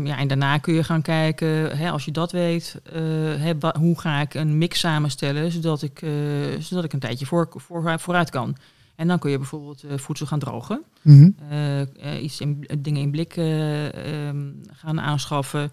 ja, 0.05 0.19
en 0.19 0.29
daarna 0.29 0.59
kun 0.59 0.75
je 0.75 0.85
gaan 0.85 1.03
kijken, 1.03 1.77
hè, 1.77 1.91
als 1.91 2.05
je 2.05 2.11
dat 2.11 2.33
weet, 2.33 2.81
uh, 2.87 2.93
hè, 3.35 3.53
hoe 3.79 4.01
ga 4.01 4.21
ik 4.21 4.35
een 4.35 4.59
mix 4.59 4.79
samenstellen 4.79 5.53
zodat 5.53 5.83
ik, 5.83 6.03
uh, 6.03 6.11
zodat 6.59 6.85
ik 6.85 6.93
een 6.93 6.99
tijdje 6.99 7.27
voor, 7.27 7.49
voor, 7.57 8.01
vooruit 8.01 8.31
kan. 8.31 8.57
En 8.97 9.09
dan 9.09 9.19
kun 9.19 9.31
je 9.31 9.39
bijvoorbeeld 9.39 9.85
uh, 9.85 9.93
voedsel 9.97 10.27
gaan 10.27 10.39
drogen. 10.39 10.83
Mm 11.03 11.35
-hmm. 11.49 11.57
uh, 12.05 12.23
iets 12.23 12.41
in, 12.41 12.69
dingen 12.79 13.01
in 13.01 13.11
blik 13.11 13.37
um, 13.37 14.61
gaan 14.73 15.01
aanschaffen. 15.01 15.73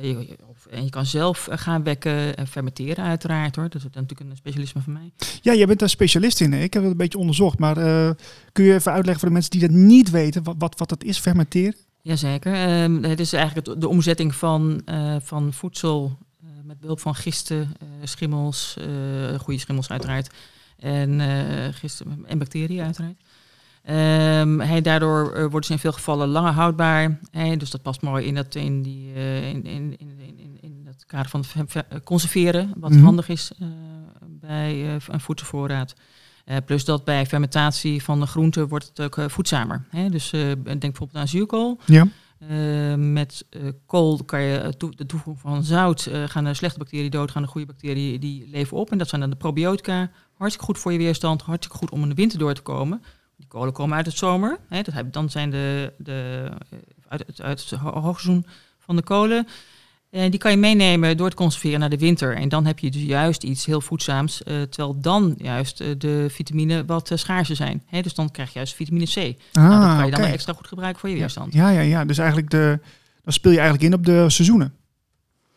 Je, 0.00 0.36
of, 0.46 0.66
en 0.66 0.84
je 0.84 0.90
kan 0.90 1.06
zelf 1.06 1.48
gaan 1.50 1.82
wekken 1.82 2.36
en 2.36 2.46
fermenteren 2.46 3.04
uiteraard 3.04 3.56
hoor. 3.56 3.68
Dat 3.68 3.74
is 3.74 3.82
natuurlijk 3.92 4.30
een 4.30 4.36
specialisme 4.36 4.80
van 4.80 4.92
mij. 4.92 5.12
Ja, 5.40 5.54
jij 5.54 5.66
bent 5.66 5.78
daar 5.78 5.88
specialist 5.88 6.40
in. 6.40 6.52
Hè? 6.52 6.62
Ik 6.62 6.72
heb 6.72 6.82
het 6.82 6.92
een 6.92 6.98
beetje 6.98 7.18
onderzocht. 7.18 7.58
Maar 7.58 7.74
kun 8.52 8.64
je 8.64 8.74
even 8.74 8.92
uitleggen 8.92 9.20
voor 9.20 9.28
de 9.28 9.34
mensen 9.34 9.50
die 9.50 9.60
dat 9.60 9.70
niet 9.70 10.10
weten, 10.10 10.42
wat, 10.42 10.54
wat, 10.58 10.78
wat 10.78 10.88
dat 10.88 11.04
is, 11.04 11.18
fermenteren? 11.18 11.74
Jazeker. 12.02 12.82
Um, 12.82 13.04
het 13.04 13.20
is 13.20 13.32
eigenlijk 13.32 13.80
de 13.80 13.88
omzetting 13.88 14.34
van, 14.34 14.82
van 15.22 15.52
voedsel 15.52 16.18
met 16.64 16.80
behulp 16.80 17.00
van 17.00 17.14
gisten, 17.14 17.72
schimmels, 18.02 18.76
goede 19.38 19.60
schimmels 19.60 19.90
uiteraard 19.90 20.34
en, 20.78 21.20
gisten, 21.74 22.24
en 22.26 22.38
bacteriën 22.38 22.84
uiteraard. 22.84 23.20
Um, 23.88 24.60
hey, 24.60 24.80
daardoor 24.80 25.32
worden 25.40 25.64
ze 25.64 25.72
in 25.72 25.78
veel 25.78 25.92
gevallen 25.92 26.28
langer 26.28 26.52
houdbaar. 26.52 27.20
Hey, 27.30 27.56
dus 27.56 27.70
dat 27.70 27.82
past 27.82 28.02
mooi 28.02 28.26
in 28.26 28.34
dat, 28.34 28.54
in 28.54 28.82
die, 28.82 29.12
in, 29.14 29.64
in, 29.64 29.98
in, 29.98 30.18
in, 30.18 30.58
in 30.60 30.82
dat 30.84 31.04
kader 31.06 31.30
van 31.30 31.44
conserveren, 32.04 32.72
wat 32.76 32.90
mm-hmm. 32.90 33.04
handig 33.04 33.28
is 33.28 33.52
bij 34.20 34.94
een 35.08 35.20
voedselvoorraad. 35.20 35.94
Plus 36.64 36.84
dat 36.84 37.04
bij 37.04 37.26
fermentatie 37.26 38.02
van 38.02 38.20
de 38.20 38.26
groenten 38.26 38.68
wordt 38.68 38.90
het 38.94 39.00
ook 39.00 39.30
voedzamer. 39.30 39.84
Hey, 39.88 40.08
dus 40.08 40.30
denk 40.30 40.80
bijvoorbeeld 40.80 41.18
aan 41.18 41.28
zuurkool. 41.28 41.80
Ja. 41.86 42.06
Met 42.96 43.46
kool 43.86 44.24
kan 44.24 44.40
je 44.42 44.74
de 44.96 45.06
toevoeging 45.06 45.40
van 45.40 45.64
zout 45.64 46.10
gaan 46.26 46.44
de 46.44 46.54
slechte 46.54 46.78
bacteriën 46.78 47.10
dood, 47.10 47.30
gaan 47.30 47.42
de 47.42 47.48
goede 47.48 47.66
bacteriën 47.66 48.20
die 48.20 48.48
leven 48.50 48.76
op. 48.76 48.90
En 48.90 48.98
dat 48.98 49.08
zijn 49.08 49.20
dan 49.20 49.30
de 49.30 49.36
probiotica. 49.36 50.10
Hartstikke 50.36 50.66
goed 50.66 50.78
voor 50.78 50.92
je 50.92 50.98
weerstand, 50.98 51.42
hartstikke 51.42 51.76
goed 51.76 51.90
om 51.90 52.02
in 52.02 52.08
de 52.08 52.14
winter 52.14 52.38
door 52.38 52.54
te 52.54 52.62
komen. 52.62 53.02
Die 53.36 53.48
kolen 53.48 53.72
komen 53.72 53.96
uit 53.96 54.06
het 54.06 54.16
zomer. 54.16 54.58
Hè, 54.68 54.82
dat 54.82 55.12
dan 55.12 55.30
zijn 55.30 55.50
de, 55.50 55.92
de 55.98 56.48
uit, 57.08 57.24
uit, 57.26 57.40
uit 57.40 57.70
het 57.70 57.80
hoogseizoen 57.80 58.46
van 58.78 58.96
de 58.96 59.02
kolen. 59.02 59.46
En 60.10 60.30
die 60.30 60.40
kan 60.40 60.50
je 60.50 60.56
meenemen 60.56 61.16
door 61.16 61.30
te 61.30 61.36
conserveren 61.36 61.80
naar 61.80 61.88
de 61.90 61.98
winter. 61.98 62.36
En 62.36 62.48
dan 62.48 62.66
heb 62.66 62.78
je 62.78 62.90
dus 62.90 63.02
juist 63.02 63.42
iets 63.42 63.66
heel 63.66 63.80
voedzaams. 63.80 64.42
Uh, 64.44 64.62
terwijl 64.62 65.00
dan 65.00 65.34
juist 65.38 65.80
uh, 65.80 65.88
de 65.98 66.26
vitamine 66.30 66.84
wat 66.84 67.10
uh, 67.10 67.18
schaarser 67.18 67.56
zijn. 67.56 67.82
Dus 68.02 68.14
dan 68.14 68.30
krijg 68.30 68.48
je 68.48 68.54
juist 68.54 68.74
vitamine 68.74 69.06
C. 69.06 69.16
Ah, 69.16 69.62
nou, 69.62 69.80
dat 69.80 69.80
kan 69.80 69.96
je 69.96 69.96
dan 69.96 70.06
okay. 70.06 70.24
weer 70.24 70.32
extra 70.32 70.52
goed 70.52 70.66
gebruiken 70.66 71.00
voor 71.00 71.08
je 71.08 71.16
weerstand. 71.16 71.52
Ja, 71.52 71.70
ja, 71.70 71.80
ja. 71.80 72.04
Dus 72.04 72.18
eigenlijk 72.18 72.50
de, 72.50 72.78
dan 73.24 73.32
speel 73.32 73.52
je 73.52 73.58
eigenlijk 73.58 73.92
in 73.92 73.98
op 73.98 74.04
de 74.04 74.30
seizoenen. 74.30 74.74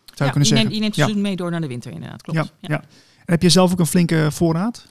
Zou 0.06 0.16
je 0.16 0.24
ja, 0.24 0.30
kunnen 0.32 0.50
je 0.50 0.56
zeggen. 0.56 0.58
neemt, 0.58 0.74
je 0.74 0.80
neemt 0.80 0.96
het 0.96 1.04
seizoen 1.04 1.22
mee 1.22 1.36
door 1.36 1.52
naar 1.52 1.62
de 1.62 1.68
winter 1.68 1.92
inderdaad. 1.92 2.22
Klopt. 2.22 2.38
Ja, 2.60 2.70
ja. 2.70 2.80
En 3.18 3.34
heb 3.34 3.42
je 3.42 3.50
zelf 3.50 3.72
ook 3.72 3.80
een 3.80 3.86
flinke 3.86 4.28
voorraad? 4.32 4.88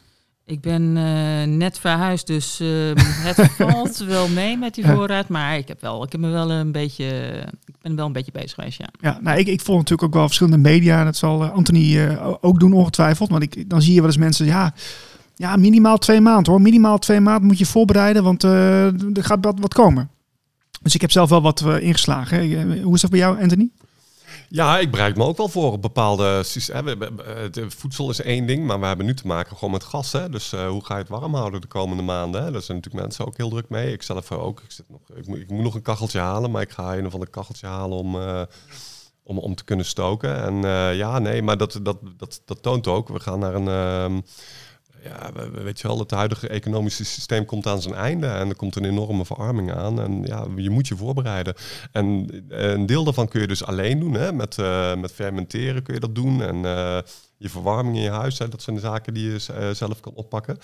Ik 0.53 0.61
ben 0.61 0.83
uh, 0.83 1.57
net 1.57 1.79
verhuisd, 1.79 2.27
dus 2.27 2.61
uh, 2.61 2.69
het 3.29 3.51
valt 3.57 3.97
wel 3.97 4.29
mee 4.29 4.57
met 4.57 4.75
die 4.75 4.87
voorraad. 4.87 5.29
Maar 5.29 5.57
ik 5.57 5.69
heb, 5.69 5.81
wel, 5.81 6.05
ik 6.05 6.13
heb 6.13 6.21
me 6.21 6.29
wel 6.29 6.51
een 6.51 6.73
beetje, 6.73 7.07
ik 7.67 7.75
ben 7.81 7.97
wel 7.97 8.07
een 8.07 8.13
beetje 8.13 8.33
bezig 8.33 8.55
geweest, 8.55 8.79
ja. 8.79 8.89
Ja, 9.01 9.19
nou, 9.23 9.39
ik, 9.39 9.47
ik 9.47 9.61
volg 9.61 9.79
natuurlijk 9.79 10.09
ook 10.09 10.15
wel 10.15 10.27
verschillende 10.27 10.69
media. 10.69 11.05
Dat 11.05 11.17
zal 11.17 11.45
uh, 11.45 11.53
Anthony 11.53 12.17
ook 12.41 12.61
doen, 12.61 12.73
ongetwijfeld. 12.73 13.31
Want 13.31 13.43
ik, 13.43 13.71
dan 13.71 13.83
zie 13.83 13.93
je 13.93 13.99
wel 13.99 14.09
eens 14.09 14.19
mensen, 14.19 14.47
ja, 14.47 14.75
ja, 15.37 15.57
minimaal 15.57 15.99
twee 15.99 16.21
maanden 16.21 16.53
hoor. 16.53 16.63
Minimaal 16.63 16.99
twee 16.99 17.21
maanden 17.21 17.47
moet 17.47 17.59
je 17.59 17.67
voorbereiden, 17.67 18.23
want 18.23 18.43
er 18.43 18.95
gaat 19.15 19.45
wat, 19.45 19.59
wat 19.61 19.75
komen. 19.75 20.11
Dus 20.83 20.95
ik 20.95 21.01
heb 21.01 21.11
zelf 21.11 21.29
wel 21.29 21.43
wat 21.43 21.65
ingeslagen. 21.81 22.83
Hoe 22.83 22.95
is 22.95 23.01
dat 23.01 23.11
bij 23.11 23.19
jou, 23.19 23.43
Anthony? 23.43 23.71
Ja, 24.53 24.79
ik 24.79 24.91
bereid 24.91 25.17
me 25.17 25.25
ook 25.25 25.37
wel 25.37 25.49
voor 25.49 25.73
op 25.73 25.83
bepaalde 25.83 26.43
systemen. 26.43 26.99
Voedsel 27.69 28.11
is 28.11 28.21
één 28.21 28.47
ding, 28.47 28.67
maar 28.67 28.81
we 28.81 28.87
hebben 28.87 29.07
nu 29.07 29.15
te 29.15 29.27
maken 29.27 29.57
gewoon 29.57 29.71
met 29.71 29.85
gas. 29.85 30.13
Hè? 30.13 30.29
Dus 30.29 30.53
uh, 30.53 30.69
hoe 30.69 30.85
ga 30.85 30.95
je 30.95 31.01
het 31.01 31.09
warm 31.09 31.35
houden 31.35 31.61
de 31.61 31.67
komende 31.67 32.03
maanden? 32.03 32.45
Hè? 32.45 32.51
Daar 32.51 32.63
zijn 32.63 32.77
natuurlijk 32.77 33.05
mensen 33.05 33.27
ook 33.27 33.37
heel 33.37 33.49
druk 33.49 33.69
mee. 33.69 33.93
Ik 33.93 34.03
zelf 34.03 34.33
ook. 34.33 34.61
Ik, 34.61 34.71
zit 34.71 34.89
nog, 34.89 35.01
ik, 35.15 35.27
moet, 35.27 35.51
nog 35.51 35.75
een 35.75 35.83
kacheltje 35.83 36.19
halen, 36.19 36.51
maar 36.51 36.63
ik 36.63 36.71
ga 36.71 36.97
een 36.97 37.07
of 37.07 37.13
ander 37.13 37.31
kacheltje 37.31 37.67
halen 37.67 37.99
om, 37.99 38.15
uh, 38.15 38.43
om, 39.23 39.39
om 39.39 39.55
te 39.55 39.65
kunnen 39.65 39.87
stoken. 39.87 40.43
En 40.43 40.55
ja, 40.97 41.19
nee, 41.19 41.43
maar 41.43 41.57
dat, 41.57 41.81
dat, 41.83 41.99
dat, 42.17 42.43
dat 42.45 42.63
toont 42.63 42.87
ook. 42.87 43.09
We 43.09 43.21
gaan 43.21 43.39
naar 43.39 43.55
een 43.55 44.25
ja, 45.03 45.33
weet 45.63 45.81
je 45.81 45.89
wel, 45.89 45.99
het 45.99 46.11
huidige 46.11 46.49
economische 46.49 47.05
systeem 47.05 47.45
komt 47.45 47.67
aan 47.67 47.83
zijn 47.83 47.95
einde 47.95 48.27
en 48.27 48.49
er 48.49 48.57
komt 48.57 48.77
een 48.77 48.85
enorme 48.85 49.25
verarming 49.25 49.73
aan. 49.73 50.01
En 50.01 50.23
ja, 50.23 50.47
je 50.57 50.71
moet 50.71 50.89
je 50.89 50.97
voorbereiden. 50.97 51.55
En 51.93 52.29
een 52.49 52.87
deel 52.87 53.05
daarvan 53.05 53.29
kun 53.29 53.41
je 53.41 53.47
dus 53.47 53.65
alleen 53.65 54.01
doen, 54.01 54.15
hè? 54.15 54.33
Met, 54.33 54.59
uh, 54.59 54.95
met 54.95 55.13
fermenteren 55.13 55.83
kun 55.83 55.95
je 55.95 56.01
dat 56.01 56.15
doen. 56.15 56.43
En 56.43 56.57
uh, 56.57 56.99
je 57.37 57.49
verwarming 57.49 57.97
in 57.97 58.03
je 58.03 58.11
huis, 58.11 58.39
hè? 58.39 58.49
dat 58.49 58.63
zijn 58.63 58.77
de 58.77 58.83
zaken 58.83 59.15
die 59.15 59.31
je 59.31 59.39
zelf 59.75 60.01
kan 60.01 60.13
oppakken. 60.15 60.59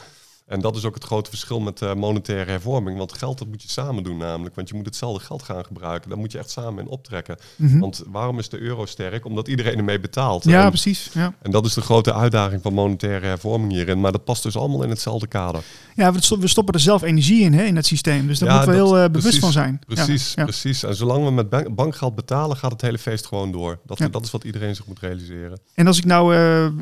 En 0.49 0.61
dat 0.61 0.77
is 0.77 0.85
ook 0.85 0.95
het 0.95 1.05
grote 1.05 1.31
verschil 1.31 1.61
met 1.61 1.81
uh, 1.81 1.95
monetaire 1.95 2.51
hervorming. 2.51 2.99
Want 2.99 3.13
geld 3.13 3.39
dat 3.39 3.49
moet 3.49 3.63
je 3.63 3.69
samen 3.71 4.03
doen 4.03 4.17
namelijk. 4.17 4.55
Want 4.55 4.69
je 4.69 4.75
moet 4.75 4.87
hetzelfde 4.87 5.25
geld 5.25 5.43
gaan 5.43 5.65
gebruiken. 5.65 6.09
Daar 6.11 6.19
moet 6.19 6.33
je 6.33 6.39
echt 6.39 6.51
samen 6.51 6.85
in 6.85 6.89
optrekken. 6.91 7.37
Mhm. 7.57 7.79
Want 7.79 8.03
waarom 8.07 8.39
is 8.39 8.49
de 8.49 8.59
euro 8.59 8.87
sterk? 8.87 9.25
Omdat 9.25 9.49
iedereen 9.49 9.77
ermee 9.79 10.01
betaalt. 10.01 10.45
Ja, 10.45 10.63
en, 10.63 10.69
precies. 10.69 11.11
Ja. 11.13 11.33
en 11.43 11.51
dat 11.51 11.67
is 11.67 11.75
de 11.75 11.81
grote 11.81 12.15
uitdaging 12.15 12.63
van 12.63 12.73
monetaire 12.73 13.27
hervorming 13.27 13.73
hierin. 13.73 14.01
Maar 14.01 14.13
dat 14.13 14.25
past 14.25 14.43
dus 14.43 14.57
allemaal 14.57 14.83
in 14.83 14.89
hetzelfde 14.91 15.27
kader. 15.27 15.63
Ja, 15.95 16.13
we 16.13 16.23
sto- 16.23 16.39
we 16.39 16.49
stoppen 16.49 16.75
er 16.75 16.81
zelf 16.81 17.03
energie 17.03 17.41
in 17.43 17.53
hè, 17.53 17.63
in 17.65 17.77
het 17.77 17.87
systeem. 17.87 18.27
Dus 18.27 18.39
daar 18.39 18.49
Ja, 18.49 18.55
moeten 18.55 18.73
we 18.73 18.79
dat- 18.79 18.89
heel 18.89 18.97
eh, 18.99 19.05
bewust 19.05 19.23
precies, 19.23 19.41
van 19.41 19.53
zijn. 19.53 19.81
Precies, 19.87 20.33
Ja, 20.35 20.43
precies. 20.45 20.83
En 20.83 20.97
zolang 20.97 21.25
we 21.25 21.31
met 21.31 21.49
bank- 21.51 21.75
bankgeld 21.75 22.15
betalen, 22.15 22.57
gaat 22.57 22.73
het 22.73 22.81
hele 22.81 22.99
feest 22.99 23.27
gewoon 23.27 23.53
door. 23.53 23.79
Dat, 23.87 24.01
dat 24.11 24.25
is 24.25 24.31
wat 24.31 24.45
iedereen 24.45 24.75
zich 24.75 24.87
moet 24.87 25.01
realiseren. 25.01 25.59
En 25.75 25.87
als 25.87 25.99
ik 25.99 26.05
nou 26.05 26.35
eh, 26.35 26.65
eh, 26.67 26.73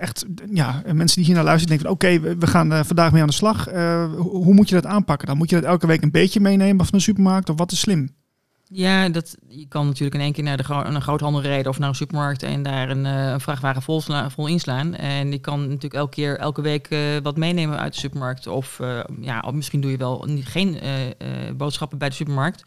echt, 0.00 0.24
ja, 0.52 0.82
mensen 0.92 1.16
die 1.16 1.24
hier 1.24 1.34
naar 1.34 1.44
luisteren 1.44 1.78
denken 1.78 1.98
van 1.98 2.10
oké, 2.12 2.20
we, 2.28 2.36
we 2.38 2.46
gaan 2.46 2.72
eh, 2.72 2.84
mee 3.12 3.22
aan 3.22 3.28
de 3.28 3.34
slag. 3.34 3.66
Eh, 3.66 4.12
hoe, 4.16 4.54
moet 4.54 4.68
je 4.68 4.74
dat 4.74 4.86
aanpakken? 4.86 5.26
Dan 5.26 5.36
moet 5.36 5.50
je 5.50 5.56
dat 5.56 5.64
elke 5.64 5.86
week 5.86 6.02
een 6.02 6.10
beetje 6.10 6.40
meenemen 6.40 6.86
van 6.86 6.98
de 6.98 7.04
supermarkt 7.04 7.48
of 7.50 7.58
wat 7.58 7.72
is 7.72 7.80
slim? 7.80 8.16
Ja, 8.70 9.08
dat, 9.08 9.36
je 9.48 9.68
kan 9.68 9.86
natuurlijk 9.86 10.14
in 10.14 10.20
één 10.20 10.32
keer 10.32 10.44
naar 10.44 10.56
de 10.56 10.62
gro- 10.62 10.84
een 10.84 11.02
groothandel 11.02 11.42
rijden 11.42 11.70
of 11.70 11.78
naar 11.78 11.88
een 11.88 11.94
supermarkt 11.94 12.42
en 12.42 12.62
daar 12.62 12.90
een, 12.90 13.06
eh, 13.06 13.30
een 13.30 13.40
vrachtwagen 13.40 13.82
vol, 13.82 14.02
vol 14.28 14.46
inslaan. 14.46 14.94
En 14.94 15.32
je 15.32 15.38
kan 15.38 15.60
natuurlijk 15.60 15.94
elke 15.94 16.14
keer, 16.14 16.38
elke 16.38 16.60
week 16.60 16.86
eh, 16.86 17.00
wat 17.22 17.36
meenemen 17.36 17.78
uit 17.78 17.92
de 17.92 17.98
supermarkt. 17.98 18.46
Of, 18.46 18.78
ja, 19.20 19.40
of 19.46 19.52
misschien 19.52 19.80
doe 19.80 19.90
je 19.90 19.96
wel 19.96 20.26
geen 20.40 20.78
boodschappen 21.56 21.98
bij 21.98 22.08
de 22.08 22.14
supermarkt. 22.14 22.62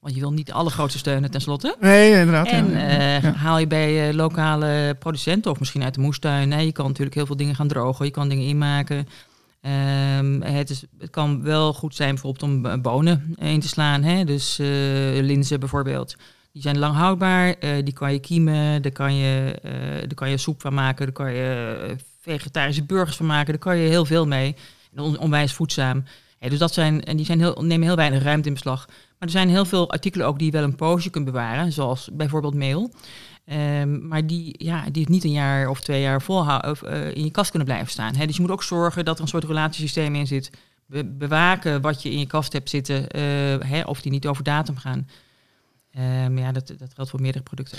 Want 0.00 0.16
je 0.16 0.22
wil 0.22 0.32
niet 0.32 0.52
alle 0.52 0.70
grootste 0.70 0.98
steunen 0.98 1.30
tenslotte. 1.30 1.76
Nee, 1.80 2.10
inderdaad. 2.10 2.46
En 2.46 2.70
ja. 2.70 3.18
Ja. 3.18 3.32
haal 3.32 3.58
je 3.58 3.66
bij 3.66 4.14
lokale 4.14 4.96
producenten 4.98 5.50
of 5.50 5.58
misschien 5.58 5.82
uit 5.82 5.94
de 5.94 6.00
moestuin. 6.00 6.48
Nee, 6.48 6.66
je 6.66 6.72
kan 6.72 6.86
natuurlijk 6.86 7.16
heel 7.16 7.26
veel 7.26 7.36
dingen 7.36 7.54
gaan 7.54 7.68
drogen. 7.68 8.04
Je 8.04 8.10
kan 8.10 8.28
dingen 8.28 8.46
inmaken. 8.46 9.08
Ehm, 9.64 10.40
het, 10.40 10.70
is, 10.70 10.84
het 10.98 11.10
kan 11.10 11.42
wel 11.42 11.72
goed 11.72 11.94
zijn 11.94 12.10
bijvoorbeeld 12.10 12.42
om 12.42 12.66
eh, 12.66 12.78
bonen 12.80 13.34
in 13.38 13.60
te 13.60 13.68
slaan. 13.68 14.02
Hè? 14.02 14.24
Dus 14.24 14.58
eh, 14.58 14.66
linzen 15.20 15.60
bijvoorbeeld. 15.60 16.16
Die 16.52 16.62
zijn 16.62 16.78
lang 16.78 16.94
houdbaar. 16.94 17.54
eh, 17.54 17.70
die 17.84 17.92
kan 17.94 18.12
je 18.12 18.18
kiemen. 18.18 18.82
Daar 18.82 18.92
kan 18.92 19.14
je, 19.14 19.58
eh, 19.62 19.72
daar 20.00 20.14
kan 20.14 20.30
je 20.30 20.36
soep 20.36 20.60
van 20.60 20.74
maken. 20.74 21.04
Daar 21.04 21.14
kan 21.14 21.32
je 21.32 21.76
eh, 21.88 21.94
vegetarische 22.20 22.84
burgers 22.84 23.16
van 23.16 23.26
maken. 23.26 23.46
Daar 23.46 23.58
kan 23.58 23.76
je 23.76 23.88
heel 23.88 24.04
veel 24.04 24.26
mee. 24.26 24.54
Onwijs 24.96 25.52
voedzaam. 25.52 26.04
Dus 26.38 26.58
dat 26.58 26.72
zijn, 26.74 27.04
en 27.04 27.16
die 27.16 27.26
zijn 27.26 27.38
heel, 27.38 27.62
nemen 27.62 27.86
heel 27.86 27.96
weinig 27.96 28.22
ruimte 28.22 28.48
in 28.48 28.54
beslag. 28.54 28.86
Maar 28.88 29.28
er 29.28 29.30
zijn 29.30 29.48
heel 29.48 29.64
veel 29.64 29.90
artikelen 29.90 30.26
ook 30.26 30.38
die 30.38 30.46
je 30.46 30.52
wel 30.52 30.62
een 30.62 30.76
poosje 30.76 31.10
kunt 31.10 31.24
bewaren. 31.24 31.72
Zoals 31.72 32.08
bijvoorbeeld 32.12 32.54
meel. 32.54 32.90
Ehm, 33.44 34.06
maar 34.08 34.26
die, 34.26 34.54
ja, 34.58 34.84
die 34.90 35.02
het 35.02 35.10
niet 35.10 35.24
een 35.24 35.32
jaar 35.32 35.68
of 35.68 35.80
twee 35.80 36.00
jaar 36.00 36.22
volhouden 36.22 36.70
of, 36.70 36.82
eh, 36.82 37.14
in 37.14 37.24
je 37.24 37.30
kast 37.30 37.50
kunnen 37.50 37.68
blijven 37.68 37.90
staan. 37.90 38.12
Dus 38.12 38.36
je 38.36 38.42
moet 38.42 38.50
ook 38.50 38.62
zorgen 38.62 39.04
dat 39.04 39.16
er 39.16 39.22
een 39.22 39.28
soort 39.28 39.44
relatiesysteem 39.44 40.14
in 40.14 40.26
zit. 40.26 40.50
Be- 40.86 41.04
bewaken 41.04 41.80
wat 41.80 42.02
je 42.02 42.10
in 42.10 42.18
je 42.18 42.26
kast 42.26 42.52
hebt 42.52 42.70
zitten, 42.70 43.08
eh, 43.08 43.86
of 43.86 44.00
die 44.00 44.12
niet 44.12 44.26
over 44.26 44.44
datum 44.44 44.76
gaan. 44.76 45.08
Ehm, 45.90 46.38
ja, 46.38 46.52
dat, 46.52 46.66
dat 46.78 46.94
geldt 46.94 47.10
voor 47.10 47.20
meerdere 47.20 47.44
producten. 47.44 47.78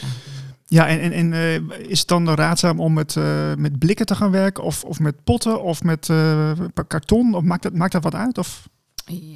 Ja, 0.65 0.87
en, 0.87 0.99
en, 0.99 1.11
en 1.11 1.33
eh, 1.33 1.79
is 1.89 1.99
het 1.99 2.07
dan 2.07 2.29
raadzaam 2.29 2.79
om 2.79 2.93
met, 2.93 3.15
met 3.57 3.79
blikken 3.79 4.05
te 4.05 4.15
gaan 4.15 4.31
werken 4.31 4.63
of, 4.63 4.83
of 4.83 4.99
met 4.99 5.23
potten 5.23 5.63
of 5.63 5.83
met 5.83 6.09
karton? 6.87 7.33
Of 7.33 7.43
maakt 7.43 7.63
dat, 7.63 7.73
maakt 7.73 7.91
dat 7.91 8.03
wat 8.03 8.15
uit? 8.15 8.37
Of? 8.37 8.69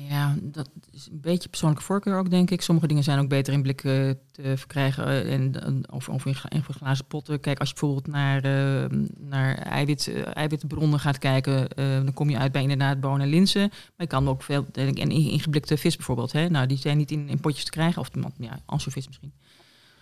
Ja, 0.09 0.35
dat 0.41 0.69
is 0.91 1.07
een 1.11 1.21
beetje 1.21 1.49
persoonlijke 1.49 1.83
voorkeur 1.85 2.17
ook, 2.17 2.29
denk 2.29 2.49
ik. 2.51 2.61
Sommige 2.61 2.87
dingen 2.87 3.03
zijn 3.03 3.19
ook 3.19 3.29
beter 3.29 3.53
in 3.53 3.61
blik 3.61 3.83
eh, 3.83 4.09
te 4.31 4.57
verkrijgen 4.57 5.05
eh, 5.07 5.33
en, 5.33 5.63
en- 5.63 5.91
of, 5.91 6.09
of 6.09 6.25
in, 6.25 6.35
gla- 6.35 6.49
in 6.49 6.63
glazen 6.63 7.05
potten. 7.05 7.39
Kijk, 7.39 7.59
als 7.59 7.69
je 7.69 7.75
bijvoorbeeld 7.79 8.07
naar, 8.07 8.43
eh, 8.43 8.89
naar 9.19 9.57
eiwit, 9.57 10.07
eh, 10.07 10.35
eiwitbronnen 10.35 10.99
gaat 10.99 11.17
kijken, 11.17 11.69
eh, 11.69 11.85
dan 11.95 12.13
kom 12.13 12.29
je 12.29 12.37
uit 12.37 12.51
bij 12.51 12.61
inderdaad 12.61 12.99
bonen 12.99 13.21
en 13.21 13.29
linzen. 13.29 13.67
Maar 13.69 13.91
je 13.97 14.07
kan 14.07 14.27
ook 14.27 14.43
veel, 14.43 14.65
denk 14.71 14.89
ik, 14.89 14.99
en 14.99 15.09
in- 15.11 15.29
ingeblikte 15.31 15.77
vis 15.77 15.95
bijvoorbeeld. 15.95 16.31
Hè? 16.31 16.49
Nou, 16.49 16.67
die 16.67 16.77
zijn 16.77 16.97
niet 16.97 17.11
in, 17.11 17.29
in 17.29 17.39
potjes 17.39 17.63
te 17.63 17.71
krijgen, 17.71 18.01
of 18.01 18.09
ja, 18.37 18.59
ansjovis 18.65 19.07
misschien. 19.07 19.33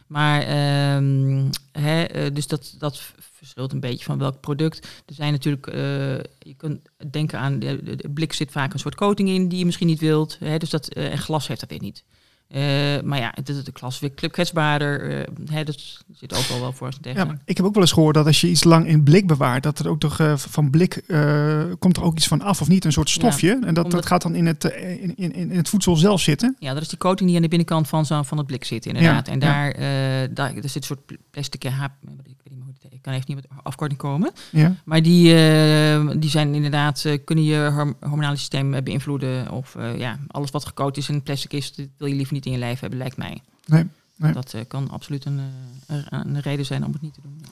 Maar, 0.08 0.42
ehm, 0.42 1.50
hè, 1.72 2.04
eh, 2.04 2.34
dus 2.34 2.48
dat, 2.48 2.76
dat 2.78 3.14
verschilt 3.18 3.72
een 3.72 3.80
beetje 3.80 4.06
van 4.06 4.18
welk 4.18 4.40
product. 4.40 4.88
Er 5.06 5.14
zijn 5.14 5.32
natuurlijk, 5.32 5.68
eh, 5.68 6.18
je 6.40 6.54
kunt 6.58 6.82
denken 7.12 7.40
aan, 7.40 7.60
de, 7.60 8.10
blik 8.14 8.34
zit 8.34 8.52
vaak 8.52 8.74
een 8.74 8.80
soort 8.80 8.96
coating 8.96 9.30
in 9.30 9.48
die 9.48 9.60
je 9.60 9.66
misschien 9.66 9.88
niet 9.88 10.00
wilt. 10.00 10.38
Hè, 10.40 10.58
dus 10.58 10.70
dat, 10.70 10.88
eh, 10.88 11.12
en 11.12 11.18
glas 11.18 11.48
heeft 11.48 11.60
dat 11.60 11.70
weer 11.70 11.82
niet. 11.82 12.04
Eh, 12.48 12.62
maar 13.04 13.20
ja, 13.20 13.32
het, 13.36 13.48
het 13.48 13.70
glas 13.74 13.94
is 13.94 14.00
weer 14.20 14.30
kwetsbaarder. 14.30 15.20
eh 15.20 15.28
hè, 15.52 15.64
dat 15.64 15.80
zit 16.14 16.34
ook 16.36 16.44
wel 16.46 16.60
wel 16.60 16.72
voor 16.74 16.92
zijn 16.94 17.02
Ja, 17.06 17.12
tegen. 17.14 17.28
maar 17.28 17.42
ik 17.46 17.58
heb 17.58 17.66
ook 17.66 17.74
wel 17.74 17.84
eens 17.84 17.92
gehoord 17.92 18.16
dat 18.16 18.26
als 18.26 18.42
je 18.42 18.50
iets 18.50 18.64
lang 18.64 18.88
in 18.88 19.04
blik 19.04 19.28
bewaart, 19.28 19.64
dat 19.64 19.80
er 19.80 19.90
ook 19.90 20.00
toch 20.00 20.20
eh, 20.20 20.38
van 20.38 20.70
blik 20.70 20.94
komt 21.80 21.98
er 21.98 22.04
ook 22.04 22.16
iets 22.16 22.28
van 22.28 22.42
af 22.42 22.62
of 22.62 22.68
niet, 22.68 22.86
een 22.86 22.92
soort 22.92 23.10
stofje. 23.10 23.52
en 23.52 23.60
dat, 23.74 23.84
omdat- 23.84 23.92
dat 23.92 24.06
gaat 24.06 24.22
dan 24.22 24.36
in 24.36 24.46
het, 24.46 24.64
in, 24.64 25.14
in, 25.18 25.34
in 25.36 25.52
het 25.52 25.70
voedsel 25.70 25.96
zelf 25.96 26.22
zitten. 26.22 26.56
Ja, 26.60 26.74
dat 26.74 26.82
is 26.82 26.88
die 26.88 26.98
coating 26.98 27.28
die 27.28 27.36
aan 27.38 27.44
de 27.44 27.48
binnenkant 27.50 27.88
van, 27.88 28.06
zo, 28.06 28.24
van 28.24 28.38
het 28.38 28.48
blik 28.48 28.64
zit, 28.66 28.86
inderdaad. 28.86 29.28
Ja, 29.28 29.34
en 29.34 29.40
ja. 29.40 29.46
daar, 29.48 29.72
eh, 29.72 30.30
daar 30.36 30.56
er 30.56 30.62
zit 30.70 30.76
een 30.76 30.84
soort 30.84 31.06
pl- 31.06 31.14
plastic 31.32 31.64
haap. 31.64 31.92
Ik 32.02 32.08
weet 32.44 32.54
niet 32.54 32.64
hoe 32.64 32.74
het. 32.82 32.94
Ik 32.94 33.02
kan 33.02 33.14
even 33.14 33.26
niet 33.28 33.36
met 33.50 33.60
afkorting 33.64 34.00
komen. 34.00 34.32
Ja. 34.52 34.76
Maar 34.86 35.02
die, 35.02 35.24
die 36.20 36.30
zijn 36.30 36.54
inderdaad, 36.56 37.06
kunnen 37.26 37.44
je 37.46 37.70
horm- 37.74 37.96
hormonale 38.00 38.36
systeem 38.38 38.84
beïnvloeden. 38.84 39.52
Of 39.52 39.76
ja, 39.98 40.20
alles 40.28 40.52
wat 40.52 40.66
gecoat 40.66 40.98
is 40.98 41.10
in 41.10 41.24
plastic 41.24 41.54
is, 41.54 41.74
dat 41.76 41.86
wil 41.98 42.08
je 42.08 42.16
liever 42.16 42.34
niet 42.34 42.37
in 42.46 42.52
je 42.52 42.58
lijf 42.58 42.80
hebben, 42.80 43.00
lijkt 43.00 43.18
mij. 43.18 43.42
Nee, 43.66 43.86
nee. 44.16 44.34
Dat 44.34 44.54
eh, 44.54 44.62
kan 44.68 44.90
absoluut 44.90 45.26
een, 45.26 45.40
eh, 45.88 45.98
een, 46.10 46.36
een 46.36 46.40
reden 46.40 46.66
zijn 46.66 46.86
om 46.86 46.92
het 46.92 47.02
niet 47.02 47.14
te 47.14 47.22
doen. 47.22 47.46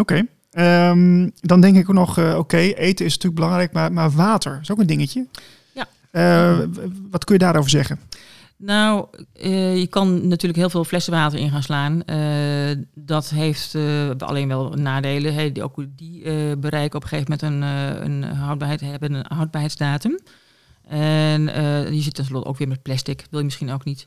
Oké. 0.00 0.26
Ehm, 0.50 1.28
dan 1.40 1.60
denk 1.60 1.76
ik 1.76 1.88
ook 1.88 1.94
nog, 1.94 2.18
eh, 2.18 2.38
oké, 2.38 2.56
eten 2.56 3.06
is 3.06 3.12
natuurlijk 3.12 3.34
belangrijk, 3.34 3.72
maar, 3.72 3.92
maar 3.92 4.10
water 4.10 4.58
is 4.62 4.70
ook 4.70 4.78
een 4.78 4.86
dingetje. 4.86 5.26
Ja. 5.72 6.66
Wat 7.10 7.24
kun 7.24 7.34
je 7.34 7.40
daarover 7.40 7.70
zeggen? 7.70 8.00
Nou, 8.56 9.06
je 9.78 9.86
kan 9.90 10.28
natuurlijk 10.28 10.58
heel 10.58 10.70
veel 10.70 10.84
flessen 10.84 11.12
water 11.12 11.38
in 11.38 11.50
gaan 11.50 11.62
slaan. 11.62 12.02
Dat 12.94 13.30
heeft 13.30 13.74
alleen 14.18 14.48
wel 14.48 14.70
nadelen. 14.70 15.34
Hè, 15.34 15.52
die 15.52 15.62
ook 15.62 15.84
die 15.96 16.22
bereiken 16.56 16.96
op 16.96 17.02
een 17.02 17.08
gegeven 17.08 17.38
moment 17.40 17.42
een, 17.42 18.22
een 18.22 18.22
houdbaarheid, 18.36 18.80
hebben 18.80 19.14
een 19.14 19.24
houdbaarheidsdatum. 19.28 20.18
En 20.88 21.48
eh 21.48 21.90
die 21.90 22.02
zit 22.02 22.14
tenslotte 22.14 22.48
ook 22.48 22.58
weer 22.58 22.68
met 22.68 22.82
plastic. 22.82 23.26
Wil 23.30 23.38
je 23.38 23.44
misschien 23.44 23.70
ook 23.70 23.84
niet. 23.84 24.06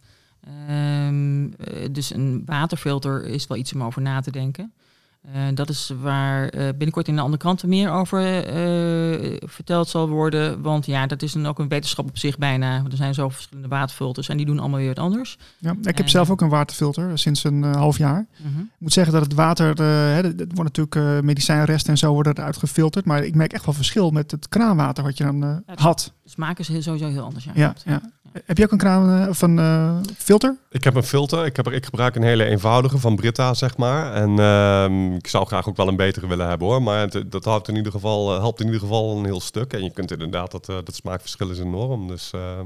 Ehm, 0.67 1.51
eh, 1.51 1.87
dus 1.91 2.13
een 2.13 2.41
waterfilter 2.45 3.25
is 3.25 3.47
wel 3.47 3.57
iets 3.57 3.73
om 3.73 3.83
over 3.83 4.01
na 4.01 4.21
te 4.21 4.31
denken. 4.31 4.73
Eh, 5.21 5.41
dat 5.53 5.69
is 5.69 5.91
waar 6.01 6.47
eh, 6.49 6.67
binnenkort 6.67 7.07
in 7.07 7.15
de 7.15 7.21
andere 7.21 7.37
kranten 7.41 7.69
meer 7.69 7.91
over 7.91 8.43
eh, 8.45 9.37
verteld 9.39 9.87
zal 9.87 10.09
worden. 10.09 10.61
Want 10.61 10.85
ja, 10.85 11.07
dat 11.07 11.21
is 11.21 11.31
dan 11.33 11.45
ook 11.45 11.59
een 11.59 11.67
wetenschap 11.67 12.07
op 12.07 12.17
zich 12.17 12.37
bijna. 12.37 12.79
Want 12.79 12.91
er 12.91 12.97
zijn 12.97 13.13
zo 13.13 13.29
verschillende 13.29 13.67
waterfilters 13.69 14.29
en 14.29 14.37
die 14.37 14.45
doen 14.45 14.59
allemaal 14.59 14.79
weer 14.79 14.87
wat 14.87 14.99
anders. 14.99 15.37
Ja, 15.57 15.75
ik 15.81 15.97
heb 15.97 16.09
zelf 16.09 16.29
ook 16.29 16.41
een 16.41 16.49
waterfilter 16.49 17.19
sinds 17.19 17.43
een 17.43 17.63
half 17.63 17.97
jaar. 17.97 18.25
Ik 18.43 18.69
moet 18.77 18.93
zeggen 18.93 19.13
dat 19.13 19.23
het 19.23 19.33
water, 19.33 19.81
hè, 19.83 20.21
het 20.21 20.51
wordt 20.53 20.77
natuurlijk 20.77 21.23
medicijnresten 21.23 21.91
en 21.91 21.97
zo 21.97 22.13
worden 22.13 22.37
eruit 22.37 22.57
gefilterd. 22.57 23.05
Maar 23.05 23.23
ik 23.23 23.35
merk 23.35 23.53
echt 23.53 23.65
wel 23.65 23.73
verschil 23.73 24.11
met 24.11 24.31
het 24.31 24.49
kraanwater 24.49 25.03
wat 25.03 25.17
je 25.17 25.23
dan 25.23 25.63
had. 25.75 26.13
De 26.23 26.29
smaak 26.29 26.59
is 26.59 26.67
heel- 26.67 26.81
sowieso 26.81 27.07
heel 27.07 27.23
anders. 27.23 27.47
Ja, 27.53 27.73
ja. 27.85 28.01
Heb 28.45 28.57
je 28.57 28.63
ook 28.63 28.71
een 28.71 28.77
kraan 28.77 29.21
eh, 29.21 29.29
of 29.29 29.41
een 29.41 29.59
eh, 29.59 29.97
filter? 30.17 30.57
Ik 30.69 30.83
heb 30.83 30.95
een 30.95 31.03
filter. 31.03 31.45
Ik, 31.45 31.55
heb 31.55 31.65
er, 31.65 31.73
ik 31.73 31.85
gebruik 31.85 32.15
een 32.15 32.23
hele 32.23 32.45
eenvoudige 32.45 32.97
van 32.97 33.15
Brita, 33.15 33.53
zeg 33.53 33.77
maar. 33.77 34.13
En 34.13 34.39
ehm, 34.39 35.15
ik 35.15 35.27
zou 35.27 35.45
graag 35.45 35.69
ook 35.69 35.75
wel 35.77 35.87
een 35.87 35.95
betere 35.95 36.27
willen 36.27 36.47
hebben 36.47 36.67
hoor. 36.67 36.81
Maar 36.81 36.99
het, 36.99 37.31
dat 37.31 37.45
helpt 37.45 37.67
in, 37.67 37.75
ieder 37.75 37.91
geval, 37.91 38.33
eh, 38.33 38.39
helpt 38.39 38.59
in 38.59 38.65
ieder 38.65 38.81
geval 38.81 39.17
een 39.17 39.25
heel 39.25 39.41
stuk. 39.41 39.73
En 39.73 39.83
je 39.83 39.91
kunt 39.91 40.11
inderdaad, 40.11 40.51
dat, 40.51 40.65
dat 40.65 40.95
smaakverschil 40.95 41.49
is 41.49 41.59
enorm. 41.59 42.07
Dus 42.07 42.31
ehm, 42.31 42.65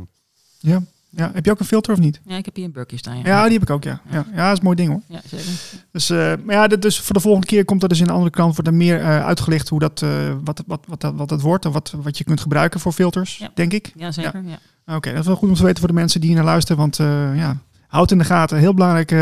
Ja. 0.59 0.81
Ja. 1.15 1.31
Heb 1.33 1.45
je 1.45 1.51
ook 1.51 1.59
een 1.59 1.65
filter 1.65 1.93
of 1.93 1.99
niet? 1.99 2.19
Ja, 2.25 2.37
ik 2.37 2.45
heb 2.45 2.55
hier 2.55 2.65
een 2.65 2.71
burkje 2.71 2.97
staan. 2.97 3.17
Ja, 3.17 3.21
Ja, 3.25 3.43
die 3.43 3.53
heb 3.53 3.61
ik 3.61 3.69
ook, 3.69 3.83
ja. 3.83 3.99
Ja, 4.09 4.25
ja 4.35 4.43
dat 4.43 4.51
is 4.51 4.57
een 4.57 4.63
mooi 4.63 4.75
ding 4.75 4.89
hoor. 4.89 5.01
Ja, 5.07 5.19
zeker. 5.27 5.45
Dus, 5.91 6.09
eh, 6.09 6.33
maar 6.43 6.55
ja, 6.55 6.67
dus 6.67 6.99
voor 6.99 7.15
de 7.15 7.21
volgende 7.21 7.47
keer 7.47 7.65
komt 7.65 7.83
er 7.83 7.89
dus 7.89 7.99
in 7.99 8.05
een 8.07 8.11
andere 8.13 8.29
krant 8.31 8.53
wordt 8.53 8.67
er 8.69 8.75
meer 8.75 8.99
eh, 8.99 9.25
uitgelicht 9.25 9.69
hoe 9.69 9.79
dat, 9.79 10.01
eh, 10.01 10.09
wat, 10.43 10.63
wat, 10.67 10.79
wat, 10.87 11.01
dat- 11.01 11.13
wat 11.15 11.29
het 11.29 11.41
wordt 11.41 11.65
en 11.65 11.71
wat, 11.71 11.93
wat 12.01 12.17
je 12.17 12.23
kunt 12.23 12.41
gebruiken 12.41 12.79
voor 12.79 12.91
filters, 12.91 13.37
Ja. 13.37 13.49
denk 13.55 13.73
ik. 13.73 13.91
Ja, 13.95 14.11
zeker. 14.11 14.41
Ja. 14.85 14.95
Oké, 14.95 15.09
dat 15.11 15.19
is 15.19 15.25
wel 15.25 15.35
goed 15.35 15.49
om 15.49 15.55
te 15.55 15.63
weten 15.63 15.79
voor 15.79 15.87
de 15.87 15.93
mensen 15.93 16.19
die 16.19 16.29
hier 16.29 16.37
naar 16.37 16.47
luisteren, 16.47 16.77
want 16.81 16.95
ja, 17.37 17.57
houd 17.87 18.11
in 18.11 18.17
de 18.17 18.23
gaten. 18.23 18.57
Heel 18.57 18.73
belangrijke 18.73 19.15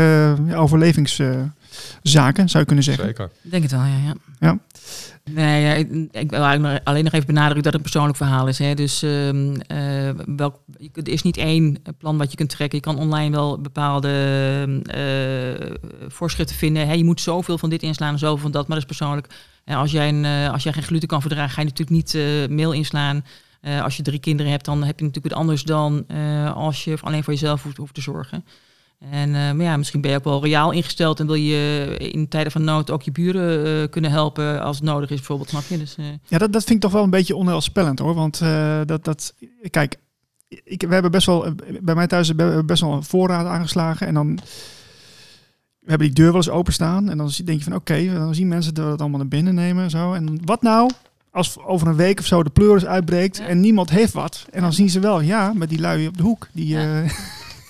eh, 0.48 1.48
overlevingszaken, 1.78 2.48
zou 2.48 2.58
je 2.58 2.64
kunnen 2.66 2.84
zeggen. 2.84 3.04
zeker. 3.04 3.30
Ik 3.42 3.50
denk 3.50 3.62
het 3.62 3.72
wel, 3.72 3.80
ja. 3.80 3.96
ja. 4.04 4.14
Ja. 4.40 4.58
Nee, 5.30 5.62
ja, 5.62 5.72
ik, 5.72 6.08
ik 6.10 6.30
wil 6.30 6.42
eigenlijk 6.42 6.80
alleen 6.84 7.04
nog 7.04 7.12
even 7.12 7.26
benadrukken 7.26 7.62
dat 7.62 7.72
het 7.72 7.74
een 7.74 7.90
persoonlijk 7.90 8.16
verhaal 8.16 8.48
is. 8.48 8.58
Hè. 8.58 8.74
Dus 8.74 9.02
ehm, 9.02 9.54
eh, 9.66 10.10
welk, 10.36 10.58
kunt- 10.92 11.06
er 11.06 11.12
is 11.12 11.22
niet 11.22 11.36
één 11.36 11.76
plan 11.98 12.18
wat 12.18 12.30
je 12.30 12.36
kunt 12.36 12.48
trekken. 12.50 12.78
Je 12.78 12.84
kan 12.84 12.98
online 12.98 13.30
wel 13.30 13.60
bepaalde 13.60 14.08
eh, 14.82 15.74
voorschriften 16.08 16.56
vinden. 16.56 16.86
Hè. 16.86 16.92
Je 16.92 17.04
moet 17.04 17.20
zoveel 17.20 17.58
van 17.58 17.70
dit 17.70 17.82
inslaan 17.82 18.12
en 18.12 18.18
zoveel 18.18 18.38
van 18.38 18.50
dat, 18.50 18.68
maar 18.68 18.78
dat 18.80 18.90
is 18.90 18.96
persoonlijk. 18.98 19.26
En 19.64 19.76
als, 19.76 19.90
jij 19.90 20.08
een, 20.08 20.24
eh, 20.24 20.52
als 20.52 20.62
jij 20.62 20.72
geen 20.72 20.82
gluten 20.82 21.08
kan 21.08 21.20
verdragen, 21.20 21.50
ga 21.50 21.60
je 21.60 21.68
natuurlijk 21.68 21.96
niet 21.96 22.14
eh 22.14 22.22
meel 22.48 22.72
inslaan. 22.72 23.24
Eh, 23.60 23.82
als 23.82 23.96
je 23.96 24.02
drie 24.02 24.18
kinderen 24.18 24.52
hebt, 24.52 24.64
dan 24.64 24.84
heb 24.84 24.98
je 24.98 25.04
natuurlijk 25.04 25.34
wat 25.34 25.42
anders 25.42 25.62
dan 25.62 26.04
eh, 26.08 26.54
als 26.56 26.84
je 26.84 26.96
alleen 27.00 27.24
voor 27.24 27.32
jezelf 27.32 27.62
hoeft, 27.62 27.76
hoeft 27.76 27.94
te 27.94 28.00
zorgen. 28.00 28.44
En 29.10 29.34
eh, 29.34 29.52
maar 29.52 29.64
ja, 29.64 29.76
misschien 29.76 30.00
ben 30.00 30.10
je 30.10 30.16
ook 30.16 30.24
wel 30.24 30.44
reaal 30.44 30.70
ingesteld 30.72 31.20
en 31.20 31.26
wil 31.26 31.34
je 31.34 31.94
in 31.98 32.28
tijden 32.28 32.52
van 32.52 32.64
nood 32.64 32.90
ook 32.90 33.02
je 33.02 33.12
buren 33.12 33.82
eh, 33.82 33.88
kunnen 33.90 34.10
helpen 34.10 34.60
als 34.62 34.76
het 34.76 34.84
nodig 34.84 35.10
is, 35.10 35.16
bijvoorbeeld. 35.16 35.48
Snap 35.48 35.62
je? 35.68 35.78
Dus, 35.78 35.96
eh, 35.96 36.04
Ja, 36.26 36.38
dat, 36.38 36.52
dat 36.52 36.62
vind 36.64 36.74
ik 36.76 36.80
toch 36.80 36.92
wel 36.92 37.02
een 37.02 37.10
beetje 37.10 37.36
onheilspellend 37.36 37.98
hoor. 37.98 38.14
Want 38.14 38.40
eh, 38.40 38.80
dat, 38.84 39.04
dat, 39.04 39.34
kijk, 39.70 39.96
ik, 40.64 40.82
we 40.88 40.92
hebben 40.92 41.10
best 41.10 41.26
wel, 41.26 41.46
eh, 41.46 41.52
bij 41.82 41.94
mij 41.94 42.06
thuis 42.06 42.28
hebben 42.28 42.56
we 42.56 42.64
best 42.64 42.80
wel 42.82 42.92
een 42.92 43.02
voorraad 43.04 43.46
aangeslagen. 43.46 44.06
En 44.06 44.14
dan 44.14 44.38
we 45.80 45.90
hebben 45.90 46.06
die 46.06 46.16
deur 46.16 46.26
wel 46.26 46.36
eens 46.36 46.50
openstaan. 46.50 47.10
En 47.10 47.16
dan 47.18 47.30
denk 47.44 47.58
je 47.58 47.64
van 47.64 47.74
oké, 47.74 48.12
dan 48.14 48.34
zien 48.34 48.48
mensen 48.48 48.74
dat 48.74 49.00
allemaal 49.00 49.18
naar 49.18 49.28
binnen 49.28 49.54
nemen 49.54 49.84
en 49.84 49.90
zo. 49.90 50.12
En 50.12 50.38
wat 50.44 50.62
nou 50.62 50.90
als 51.30 51.58
over 51.58 51.86
een 51.88 51.96
week 51.96 52.18
of 52.18 52.26
zo 52.26 52.42
de 52.42 52.50
pleuris 52.50 52.84
uitbreekt 52.86 53.36
Ja. 53.36 53.46
en 53.46 53.60
niemand 53.60 53.90
heeft 53.90 54.12
wat. 54.12 54.46
En 54.50 54.60
dan 54.60 54.72
zien 54.72 54.90
ze 54.90 55.00
wel, 55.00 55.20
ja, 55.20 55.52
met 55.54 55.68
die 55.68 55.80
lui 55.80 56.06
op 56.06 56.16
de 56.16 56.22
hoek. 56.22 56.48
Die, 56.52 56.66
Ja. 56.66 57.02
eh, 57.02 57.10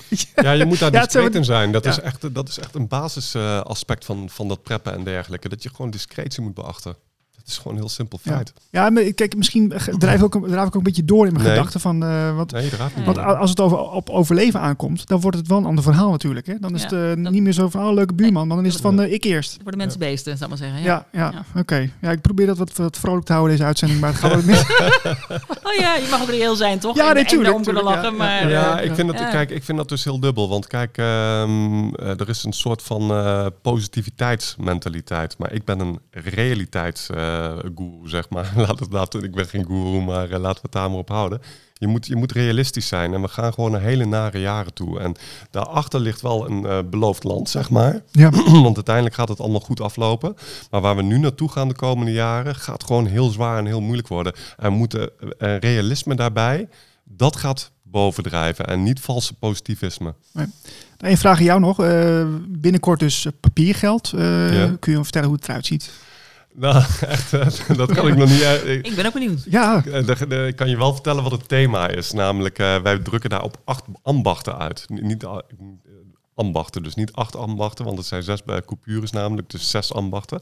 Ja, 0.37 0.53
je 0.53 0.65
moet 0.65 0.79
daar 0.79 0.93
Ja, 0.93 1.03
discreet 1.03 1.35
in 1.35 1.45
zijn. 1.45 1.73
Dat, 1.73 1.85
Ja. 1.85 1.91
is 1.91 2.01
echt, 2.01 2.35
dat 2.35 2.49
is 2.49 2.59
echt 2.59 2.75
een 2.75 2.89
basisaspect 2.89 4.05
van, 4.05 4.31
van 4.31 4.49
dat 4.49 4.63
preppen 4.63 4.93
en 4.93 5.05
dergelijke. 5.05 5.49
Dat 5.49 5.63
je 5.63 5.69
gewoon 5.71 5.91
discretie 5.91 6.43
moet 6.43 6.55
beachten. 6.55 6.97
Dat 7.45 7.53
is 7.53 7.59
gewoon 7.59 7.73
een 7.77 7.79
heel 7.83 7.89
simpel 7.93 8.19
feit. 8.23 8.53
ja, 8.71 8.91
maar 8.91 9.03
kijk, 9.03 9.37
misschien 9.37 9.73
drijf 9.99 10.23
ik 10.23 10.37
ook, 10.37 10.47
drijf 10.49 10.61
ik 10.61 10.67
ook 10.67 10.75
een 10.75 10.83
beetje 10.83 11.05
door 11.05 11.27
in 11.27 11.33
mijn 11.33 11.45
Nee. 11.45 11.55
gedachten 11.55 11.81
van, 11.81 12.03
eh, 12.05 12.37
wat, 12.37 12.51
Nee, 12.51 12.63
niet 12.63 13.05
Want 13.05 13.19
als 13.19 13.51
het 13.51 13.61
over, 13.61 13.79
op 13.79 14.11
overleven 14.11 14.61
aankomt, 14.61 15.07
dan 15.07 15.21
wordt 15.21 15.37
het 15.37 15.47
wel 15.49 15.59
een 15.59 15.65
ander 15.65 15.85
verhaal 15.85 16.11
natuurlijk. 16.11 16.47
Hè? 16.47 16.55
Dan 16.61 16.75
is 16.75 16.83
Ja, 16.83 16.87
het 16.97 17.17
eh, 17.19 17.23
dan- 17.25 17.33
niet 17.33 17.43
meer 17.43 17.53
zo 17.53 17.69
van, 17.69 17.87
oh, 17.87 17.93
leuke 17.95 18.15
buurman. 18.15 18.47
Maar 18.47 18.57
dan 18.57 18.67
is 18.67 18.73
het 18.73 18.83
van, 18.83 19.01
eh, 19.01 19.13
ik 19.13 19.25
eerst. 19.25 19.57
voor 19.63 19.71
de 19.71 19.77
mensen 19.77 19.99
beesten, 19.99 20.37
zou 20.39 20.53
ik 20.53 20.59
maar 20.59 20.69
zeggen. 20.69 20.85
Ja, 20.87 21.07
ja, 21.13 21.31
Ja. 21.53 21.61
oké. 21.61 21.91
Ja, 22.01 22.11
ik 22.11 22.21
probeer 22.21 22.47
dat 22.47 22.59
wat, 22.59 22.77
wat 22.77 22.99
vrolijk 22.99 23.27
te 23.27 23.33
houden, 23.33 23.53
deze 23.55 23.67
uitzending. 23.67 24.01
Maar 24.01 24.11
het 24.11 24.19
gaat 24.19 24.35
ook 24.37 24.45
mis. 24.45 24.63
Oh 25.67 25.75
ja, 25.81 25.95
je 25.95 26.07
mag 26.11 26.23
ook 26.23 26.29
reëel 26.29 26.57
zijn, 26.57 26.79
toch? 26.79 26.97
Ja, 26.97 27.09
En- 27.09 27.15
nee, 27.15 27.25
en 27.25 27.73
lachen, 27.73 28.03
ja, 28.03 28.11
maar... 28.11 28.49
Ja, 28.49 28.81
ik 28.81 28.95
vind, 28.95 29.09
dat, 29.09 29.19
ja. 29.19 29.31
kijk, 29.31 29.51
ik 29.51 29.65
vind 29.65 29.79
dat 29.79 29.89
dus 29.89 30.05
heel 30.05 30.21
dubbel. 30.21 30.49
Want 30.49 30.67
kijk, 30.67 30.99
ehm, 30.99 31.95
eh, 31.95 32.21
er 32.21 32.29
is 32.29 32.45
een 32.45 32.53
soort 32.53 32.83
van 32.83 33.11
eh, 33.11 33.47
positiviteitsmentaliteit. 33.63 35.39
Maar 35.39 35.53
ik 35.53 35.65
ben 35.65 35.81
een 35.81 35.99
realiteitsgoeroe, 37.41 38.09
zeg 38.09 38.29
maar. 38.29 38.53
Laat 38.67 38.79
het, 38.79 38.93
laat, 38.93 39.23
ik 39.23 39.35
ben 39.35 39.47
geen 39.47 39.65
goeroe, 39.65 40.03
maar 40.05 40.31
eh, 40.31 40.41
laten 40.41 40.55
we 40.55 40.61
het 40.63 40.73
daar 40.73 40.91
maar 40.91 40.99
op 40.99 41.09
houden. 41.09 41.41
Je 41.75 41.87
moet, 41.87 42.07
je 42.07 42.17
moet 42.17 42.33
realistisch 42.33 42.87
zijn. 42.87 43.15
En 43.15 43.21
we 43.21 43.29
gaan 43.29 43.53
gewoon 43.53 43.71
naar 43.71 43.81
hele 43.81 44.05
nare 44.05 44.41
jaren 44.41 44.75
toe. 44.75 45.01
En 45.01 45.15
daarachter 45.51 46.01
ligt 46.01 46.21
wel 46.21 46.51
een 46.51 46.67
eh, 46.67 46.79
beloofd 46.91 47.25
land, 47.25 47.49
zeg 47.49 47.71
maar. 47.71 48.03
ja. 48.13 48.31
Want 48.67 48.77
uiteindelijk 48.77 49.15
gaat 49.15 49.29
het 49.29 49.41
allemaal 49.41 49.61
goed 49.61 49.81
aflopen. 49.81 50.35
Maar 50.71 50.81
waar 50.81 50.97
we 50.97 51.03
nu 51.03 51.19
naartoe 51.19 51.51
gaan 51.51 51.69
de 51.69 51.75
komende 51.75 52.13
jaren, 52.13 52.55
gaat 52.55 52.85
gewoon 52.85 53.07
heel 53.07 53.29
zwaar 53.31 53.59
en 53.59 53.67
heel 53.67 53.81
moeilijk 53.81 54.09
worden. 54.09 54.33
En 54.57 54.73
moeten 54.73 55.11
eh, 55.39 55.59
realisme 55.59 56.15
daarbij, 56.15 56.69
dat 57.05 57.37
gaat 57.37 57.73
bovendrijven 57.83 58.67
en 58.67 58.83
niet 58.83 59.01
valse 59.01 59.35
positivisme. 59.35 60.15
Een 60.99 61.19
vraag 61.19 61.39
aan 61.39 61.45
jou 61.45 61.61
nog. 61.61 61.83
Eh, 61.85 62.25
binnenkort 62.49 63.01
dus 63.01 63.25
eh, 63.27 63.33
papiergeld. 63.41 64.13
Eh, 64.13 64.55
Ja. 64.55 64.77
Kun 64.81 64.93
je 64.93 65.03
vertellen 65.03 65.29
hoe 65.29 65.37
het 65.37 65.49
eruit 65.49 65.67
ziet? 65.67 65.91
Nou, 66.57 66.77
echt, 67.01 67.33
eh, 67.33 67.77
dat 67.77 67.93
kan 67.93 68.09
ik 68.09 68.17
nog 68.17 68.29
niet. 68.29 68.41
eh, 68.43 68.75
ik- 68.75 68.87
Ik 68.87 68.95
ben 68.95 69.07
ook 69.07 69.13
benieuwd. 69.13 69.45
Ja, 69.49 69.85
eh, 69.85 70.47
Ik 70.47 70.57
kan 70.57 70.69
je 70.69 70.77
wel 70.77 70.93
vertellen 70.93 71.23
wat 71.23 71.33
het 71.33 71.49
thema 71.49 71.89
is. 71.89 72.13
Namelijk, 72.13 72.59
eh, 72.59 72.77
wij 72.83 72.99
drukken 72.99 73.31
daar 73.31 73.43
op 73.43 73.57
acht 73.65 73.85
ambachten 74.03 74.59
uit. 74.59 74.85
Niet 74.89 75.27
ambachten, 76.35 76.83
dus 76.83 76.95
niet 76.95 77.13
acht 77.13 77.37
ambachten, 77.37 77.85
want 77.85 77.99
het 77.99 78.07
zijn 78.07 78.23
zes 78.23 78.43
bij 78.43 78.63
coupures 78.63 79.11
namelijk, 79.11 79.51
dus 79.51 79.71
zes 79.71 79.93
ambachten. 79.93 80.41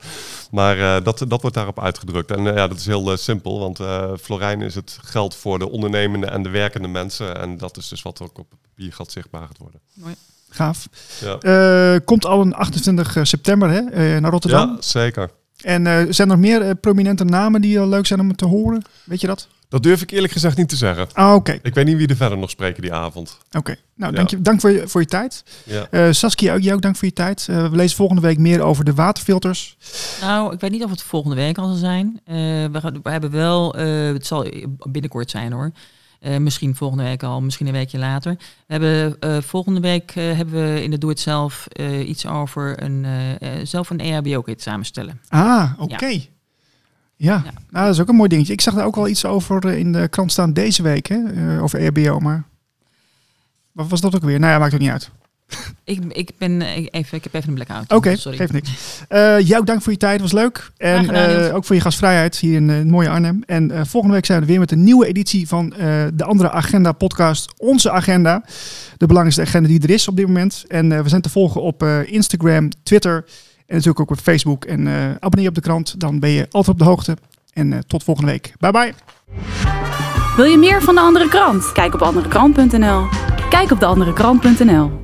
Maar 0.51 0.79
eh, 0.97 1.05
dat, 1.05 1.25
dat 1.29 1.41
wordt 1.41 1.57
daarop 1.57 1.81
uitgedrukt. 1.81 2.31
En 2.31 2.43
ja, 2.43 2.69
dat 2.69 2.79
is 2.79 2.87
heel 2.87 3.17
simpel, 3.17 3.59
want 3.59 3.81
eh 3.81 4.11
Florijn 4.21 4.61
is 4.61 4.75
het 4.75 4.99
geld 5.03 5.35
voor 5.35 5.59
de 5.59 5.71
ondernemende 5.71 6.27
en 6.27 6.43
de 6.43 6.49
werkende 6.49 6.89
mensen. 6.89 7.39
En 7.41 7.57
dat 7.57 7.77
is 7.77 7.89
dus 7.89 8.03
wat 8.03 8.21
ook 8.21 8.39
op 8.39 8.53
papier 8.63 8.93
gaat 8.93 9.13
zichtbaar 9.13 9.47
gaat 9.47 9.59
worden. 9.59 9.81
gaaf. 10.49 10.89
Ja, 11.21 11.39
Eh, 11.39 12.01
komt 12.05 12.27
al 12.27 12.41
een 12.41 12.55
28 12.55 13.17
september 13.23 13.71
hè, 13.71 13.79
eh, 13.81 14.21
naar 14.21 14.31
Rotterdam. 14.31 14.71
ja 14.75 14.83
zeker. 14.83 15.31
En 15.63 15.87
eh, 15.87 15.95
zijn 16.09 16.31
er 16.31 16.37
nog 16.37 16.39
meer 16.47 16.63
eh, 16.63 16.71
prominente 16.81 17.25
namen 17.25 17.61
die 17.61 17.81
al 17.81 17.89
leuk 17.89 18.07
zijn 18.07 18.21
om 18.21 18.37
te 18.37 18.47
horen? 18.47 18.83
Weet 19.05 19.21
je 19.21 19.27
dat? 19.27 19.49
Dat 19.69 19.83
durf 19.83 20.03
ik 20.03 20.11
eerlijk 20.11 20.33
gezegd 20.33 20.57
niet 20.57 20.69
te 20.69 20.77
zeggen. 20.77 21.07
Ah, 21.13 21.35
oké. 21.35 21.59
Ik 21.63 21.75
weet 21.75 21.85
niet 21.85 21.97
wie 21.97 22.07
er 22.07 22.17
verder 22.17 22.39
nog 22.39 22.51
spreken 22.51 22.83
die 22.83 22.93
avond. 22.93 23.39
Oké. 23.53 23.77
Nou, 23.95 24.11
Ja. 24.13 24.17
dank, 24.19 24.31
je, 24.31 24.41
dank 24.41 24.61
voor 24.61 24.71
je, 24.71 24.89
voor 24.89 25.01
je 25.01 25.07
tijd. 25.07 25.45
Ja. 25.65 25.87
Eh, 25.91 26.07
Saskia, 26.11 26.55
ook 26.55 26.61
jij 26.61 26.75
ook 26.75 26.83
dank 26.83 26.97
voor 26.97 27.09
je 27.09 27.15
tijd. 27.15 27.47
Eh, 27.51 27.71
we 27.71 27.77
lezen 27.77 27.97
volgende 27.97 28.23
week 28.23 28.39
meer 28.39 28.61
over 28.61 28.85
de 28.85 28.95
waterfilters. 28.95 29.77
Nou, 30.21 30.53
ik 30.53 30.61
weet 30.61 30.71
niet 30.71 30.85
of 30.85 30.91
het 30.91 31.03
volgende 31.03 31.37
week 31.37 31.59
al 31.59 31.67
zal 31.67 31.77
zijn. 31.77 32.21
Eh, 32.25 32.35
we, 32.37 32.81
gaan, 32.81 33.01
we 33.03 33.11
hebben 33.11 33.31
wel, 33.31 33.75
eh, 33.75 33.87
het 34.13 34.27
zal 34.27 34.47
binnenkort 34.91 35.31
zijn 35.31 35.53
hoor. 35.53 35.71
Eh, 36.23 36.37
misschien 36.37 36.75
volgende 36.75 37.05
week 37.05 37.23
al, 37.23 37.41
misschien 37.41 37.67
een 37.67 37.73
weekje 37.73 37.99
later. 37.99 38.37
We 38.67 38.73
hebben 38.73 39.21
eh, 39.21 39.41
volgende 39.41 39.81
week 39.81 40.13
eh, 40.15 40.37
hebben 40.37 40.75
we 40.75 40.83
in 40.83 40.91
de 40.91 40.99
Doe 40.99 41.11
Het 41.11 41.21
Zelf 41.21 41.69
iets 42.07 42.27
over 42.27 42.83
een, 42.83 43.07
zelf 43.67 43.91
een 43.91 44.01
EHBO-kit 44.01 44.63
samenstellen. 44.63 45.21
Ah, 45.29 45.73
oké. 45.79 46.07
Ja, 46.07 46.23
Ja. 47.17 47.43
Nou, 47.71 47.87
dat 47.87 47.95
is 47.95 48.01
ook 48.01 48.09
een 48.09 48.15
mooi 48.15 48.29
dingetje. 48.29 48.53
Ik 48.53 48.61
zag 48.61 48.75
daar 48.75 48.87
ook 48.87 48.97
al 48.97 49.09
iets 49.09 49.25
over 49.25 49.65
in 49.65 49.93
de 49.93 50.09
krant 50.09 50.33
staan 50.33 50.53
deze 50.53 50.83
week, 50.83 51.07
hè? 51.07 51.61
over 51.61 51.79
EHBO, 51.79 52.19
maar... 52.19 52.45
Wat 53.73 53.89
was 53.89 54.01
dat 54.01 54.15
ook 54.15 54.23
weer? 54.23 54.39
Nou 54.39 54.53
ja, 54.53 54.59
maakt 54.59 54.75
ook 54.75 54.81
niet 54.81 54.91
uit. 54.91 55.11
Ik, 55.85 56.01
ik, 56.09 56.31
ben 56.39 56.63
even, 56.63 57.17
ik 57.19 57.25
heb 57.25 57.35
even 57.35 57.49
een 57.49 57.55
blackout. 57.55 57.93
Oké, 57.93 58.17
Sorry. 58.17 58.37
geeft 58.39 58.53
niks. 58.53 58.71
Eh 59.09 59.41
jou 59.41 59.61
ook 59.61 59.67
dank 59.67 59.83
voor 59.83 59.93
je 59.93 59.99
tijd, 59.99 60.21
was 60.21 60.33
leuk. 60.33 60.71
En 60.77 61.05
gedaan, 61.05 61.29
eh, 61.29 61.55
ook 61.55 61.65
voor 61.65 61.75
je 61.75 61.81
gastvrijheid 61.81 62.37
hier 62.37 62.55
in 62.55 62.71
eh, 62.71 62.77
het 62.77 62.87
mooie 62.89 63.09
Arnhem. 63.09 63.43
En 63.47 63.71
eh, 63.71 63.81
volgende 63.85 64.15
week 64.15 64.27
zijn 64.27 64.39
we 64.39 64.45
er 64.45 64.51
weer 64.51 64.61
met 64.61 64.73
een 64.73 64.85
nieuwe 64.85 65.07
editie 65.07 65.49
van 65.49 65.73
eh, 65.75 66.05
de 66.15 66.25
andere 66.25 66.51
Agenda 66.51 66.93
podcast. 66.93 67.53
Onze 67.57 67.91
agenda. 67.91 68.45
De 68.97 69.07
belangrijkste 69.07 69.43
agenda 69.43 69.69
die 69.69 69.83
er 69.83 69.91
is 69.91 70.09
op 70.09 70.17
dit 70.17 70.27
moment. 70.27 70.65
En 70.69 70.93
eh, 70.93 71.01
we 71.01 71.09
zijn 71.09 71.21
te 71.23 71.31
volgen 71.31 71.63
op 71.63 71.83
eh, 71.83 72.13
Instagram, 72.13 72.69
Twitter 72.83 73.15
en 73.67 73.79
natuurlijk 73.79 74.01
ook 74.01 74.11
op 74.11 74.19
Facebook. 74.25 74.65
En 74.65 74.87
eh, 74.87 74.95
abonneer 75.15 75.43
je 75.43 75.49
op 75.49 75.55
de 75.55 75.61
krant, 75.61 76.01
dan 76.01 76.19
ben 76.19 76.31
je 76.31 76.47
altijd 76.51 76.69
op 76.69 76.79
de 76.79 76.85
hoogte. 76.85 77.17
En 77.53 77.73
eh, 77.73 77.79
tot 77.87 78.05
volgende 78.05 78.31
week. 78.31 78.53
Bye 78.59 78.71
bye. 78.71 78.93
Wil 80.37 80.45
je 80.45 80.57
meer 80.59 80.83
van 80.83 80.95
de 80.95 81.01
andere 81.01 81.29
krant? 81.29 81.73
Kijk 81.73 81.95
op 81.95 82.03
anderekrant.nl. 82.03 83.07
Kijk 83.51 83.71
op 83.71 83.81
de 83.81 83.87
anderekrant.nl. 83.87 85.02